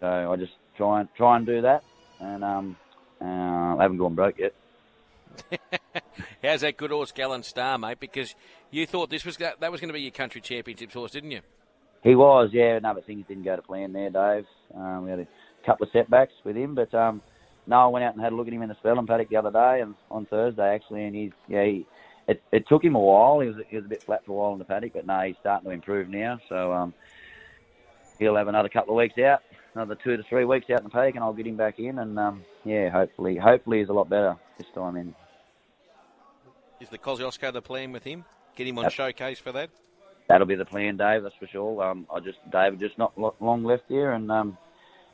So 0.00 0.06
I 0.06 0.36
just 0.36 0.52
try 0.76 1.00
and 1.00 1.08
try 1.16 1.36
and 1.36 1.46
do 1.46 1.62
that, 1.62 1.82
and 2.20 2.44
um, 2.44 2.76
uh, 3.20 3.76
I 3.76 3.78
haven't 3.80 3.98
gone 3.98 4.14
broke 4.14 4.38
yet. 4.38 4.54
How's 6.42 6.60
that 6.60 6.76
good 6.76 6.90
horse, 6.90 7.12
Gallant 7.12 7.44
Star, 7.44 7.78
mate? 7.78 8.00
Because 8.00 8.34
you 8.74 8.86
thought 8.86 9.10
this 9.10 9.24
was 9.24 9.36
that, 9.38 9.60
that 9.60 9.70
was 9.70 9.80
going 9.80 9.88
to 9.88 9.94
be 9.94 10.00
your 10.00 10.10
country 10.10 10.40
championships 10.40 10.94
horse, 10.94 11.12
didn't 11.12 11.30
you? 11.30 11.40
He 12.02 12.14
was, 12.14 12.50
yeah. 12.52 12.78
No, 12.80 12.94
but 12.94 13.06
things 13.06 13.24
didn't 13.26 13.44
go 13.44 13.56
to 13.56 13.62
plan 13.62 13.92
there, 13.92 14.10
Dave. 14.10 14.46
Um, 14.74 15.04
we 15.04 15.10
had 15.10 15.20
a 15.20 15.26
couple 15.64 15.86
of 15.86 15.92
setbacks 15.92 16.32
with 16.44 16.56
him, 16.56 16.74
but 16.74 16.92
um, 16.94 17.22
no, 17.66 17.76
I 17.76 17.86
went 17.86 18.04
out 18.04 18.14
and 18.14 18.22
had 18.22 18.32
a 18.32 18.36
look 18.36 18.46
at 18.46 18.52
him 18.52 18.62
in 18.62 18.68
the 18.68 18.74
spelling 18.76 19.06
paddock 19.06 19.30
the 19.30 19.36
other 19.36 19.50
day, 19.50 19.80
and 19.80 19.94
on 20.10 20.26
Thursday 20.26 20.74
actually, 20.74 21.04
and 21.04 21.14
he's 21.14 21.32
yeah, 21.48 21.64
he, 21.64 21.86
it 22.28 22.42
it 22.52 22.68
took 22.68 22.84
him 22.84 22.94
a 22.94 23.00
while. 23.00 23.40
He 23.40 23.48
was 23.48 23.56
he 23.68 23.76
was 23.76 23.84
a 23.86 23.88
bit 23.88 24.02
flat 24.02 24.24
for 24.26 24.32
a 24.32 24.34
while 24.34 24.52
in 24.52 24.58
the 24.58 24.64
paddock, 24.64 24.92
but 24.92 25.06
no, 25.06 25.20
he's 25.20 25.36
starting 25.40 25.68
to 25.68 25.74
improve 25.74 26.08
now. 26.08 26.38
So 26.48 26.72
um, 26.72 26.94
he'll 28.18 28.36
have 28.36 28.48
another 28.48 28.68
couple 28.68 28.94
of 28.94 28.98
weeks 28.98 29.18
out, 29.18 29.40
another 29.74 29.94
two 29.94 30.16
to 30.16 30.22
three 30.24 30.44
weeks 30.44 30.68
out 30.70 30.80
in 30.80 30.84
the 30.84 30.90
paddock, 30.90 31.14
and 31.14 31.24
I'll 31.24 31.32
get 31.32 31.46
him 31.46 31.56
back 31.56 31.78
in, 31.78 31.98
and 31.98 32.18
um, 32.18 32.44
yeah, 32.64 32.90
hopefully, 32.90 33.36
hopefully 33.36 33.78
he's 33.78 33.88
a 33.88 33.94
lot 33.94 34.10
better 34.10 34.36
this 34.58 34.68
time 34.74 34.96
in. 34.96 35.14
Is 36.80 36.90
the 36.90 36.98
Kosciuszko 36.98 37.52
the 37.52 37.62
plan 37.62 37.92
with 37.92 38.04
him? 38.04 38.24
Get 38.56 38.66
him 38.66 38.78
on 38.78 38.84
Yep. 38.84 38.92
showcase 38.92 39.38
for 39.38 39.52
that? 39.52 39.70
That'll 40.28 40.46
be 40.46 40.54
the 40.54 40.64
plan, 40.64 40.96
Dave. 40.96 41.22
That's 41.22 41.34
for 41.36 41.46
sure. 41.46 41.82
Um, 41.82 42.06
I 42.14 42.20
just 42.20 42.38
Dave 42.50 42.78
just 42.78 42.96
not 42.98 43.12
long 43.18 43.64
left 43.64 43.84
here, 43.88 44.12
and 44.12 44.30
um, 44.30 44.56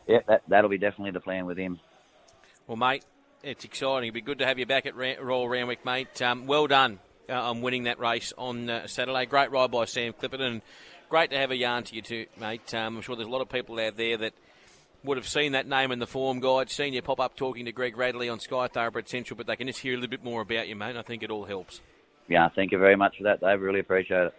yeah, 0.06 0.20
that 0.28 0.42
that'll 0.48 0.70
be 0.70 0.78
definitely 0.78 1.10
the 1.10 1.20
plan 1.20 1.46
with 1.46 1.58
him. 1.58 1.80
Well, 2.66 2.76
mate, 2.76 3.04
it's 3.42 3.64
exciting. 3.64 4.04
It'd 4.04 4.14
be 4.14 4.20
good 4.20 4.38
to 4.38 4.46
have 4.46 4.58
you 4.58 4.66
back 4.66 4.86
at 4.86 4.94
Royal 4.94 5.48
Randwick, 5.48 5.84
mate. 5.84 6.22
Um, 6.22 6.46
well 6.46 6.66
done 6.68 7.00
uh, 7.28 7.32
on 7.50 7.60
winning 7.60 7.84
that 7.84 7.98
race 7.98 8.32
on 8.38 8.70
uh, 8.70 8.86
Saturday. 8.86 9.26
Great 9.26 9.50
ride 9.50 9.70
by 9.72 9.84
Sam 9.86 10.12
Clipperton. 10.12 10.40
and 10.46 10.62
Great 11.08 11.30
to 11.30 11.38
have 11.38 11.50
a 11.50 11.56
yarn 11.56 11.82
to 11.82 11.96
you 11.96 12.02
too, 12.02 12.26
mate. 12.38 12.72
Um, 12.72 12.96
I'm 12.96 13.02
sure 13.02 13.16
there's 13.16 13.26
a 13.26 13.32
lot 13.32 13.40
of 13.40 13.48
people 13.48 13.80
out 13.80 13.96
there 13.96 14.16
that 14.18 14.32
would 15.02 15.16
have 15.16 15.26
seen 15.26 15.52
that 15.52 15.66
name 15.66 15.90
in 15.90 15.98
the 15.98 16.06
form 16.06 16.38
guide, 16.38 16.70
seen 16.70 16.92
you 16.92 17.02
pop 17.02 17.18
up 17.18 17.34
talking 17.34 17.64
to 17.64 17.72
Greg 17.72 17.96
Radley 17.96 18.28
on 18.28 18.38
Sky 18.38 18.68
Thoroughbred 18.68 19.08
Central, 19.08 19.36
but 19.36 19.48
they 19.48 19.56
can 19.56 19.66
just 19.66 19.80
hear 19.80 19.94
a 19.94 19.96
little 19.96 20.10
bit 20.10 20.22
more 20.22 20.42
about 20.42 20.68
you, 20.68 20.76
mate. 20.76 20.90
and 20.90 20.98
I 20.98 21.02
think 21.02 21.24
it 21.24 21.30
all 21.32 21.46
helps. 21.46 21.80
Yeah, 22.30 22.48
thank 22.54 22.72
you 22.72 22.78
very 22.78 22.96
much 22.96 23.18
for 23.18 23.24
that, 23.24 23.40
Dave. 23.40 23.60
Really 23.60 23.80
appreciate 23.80 24.28
it. 24.28 24.34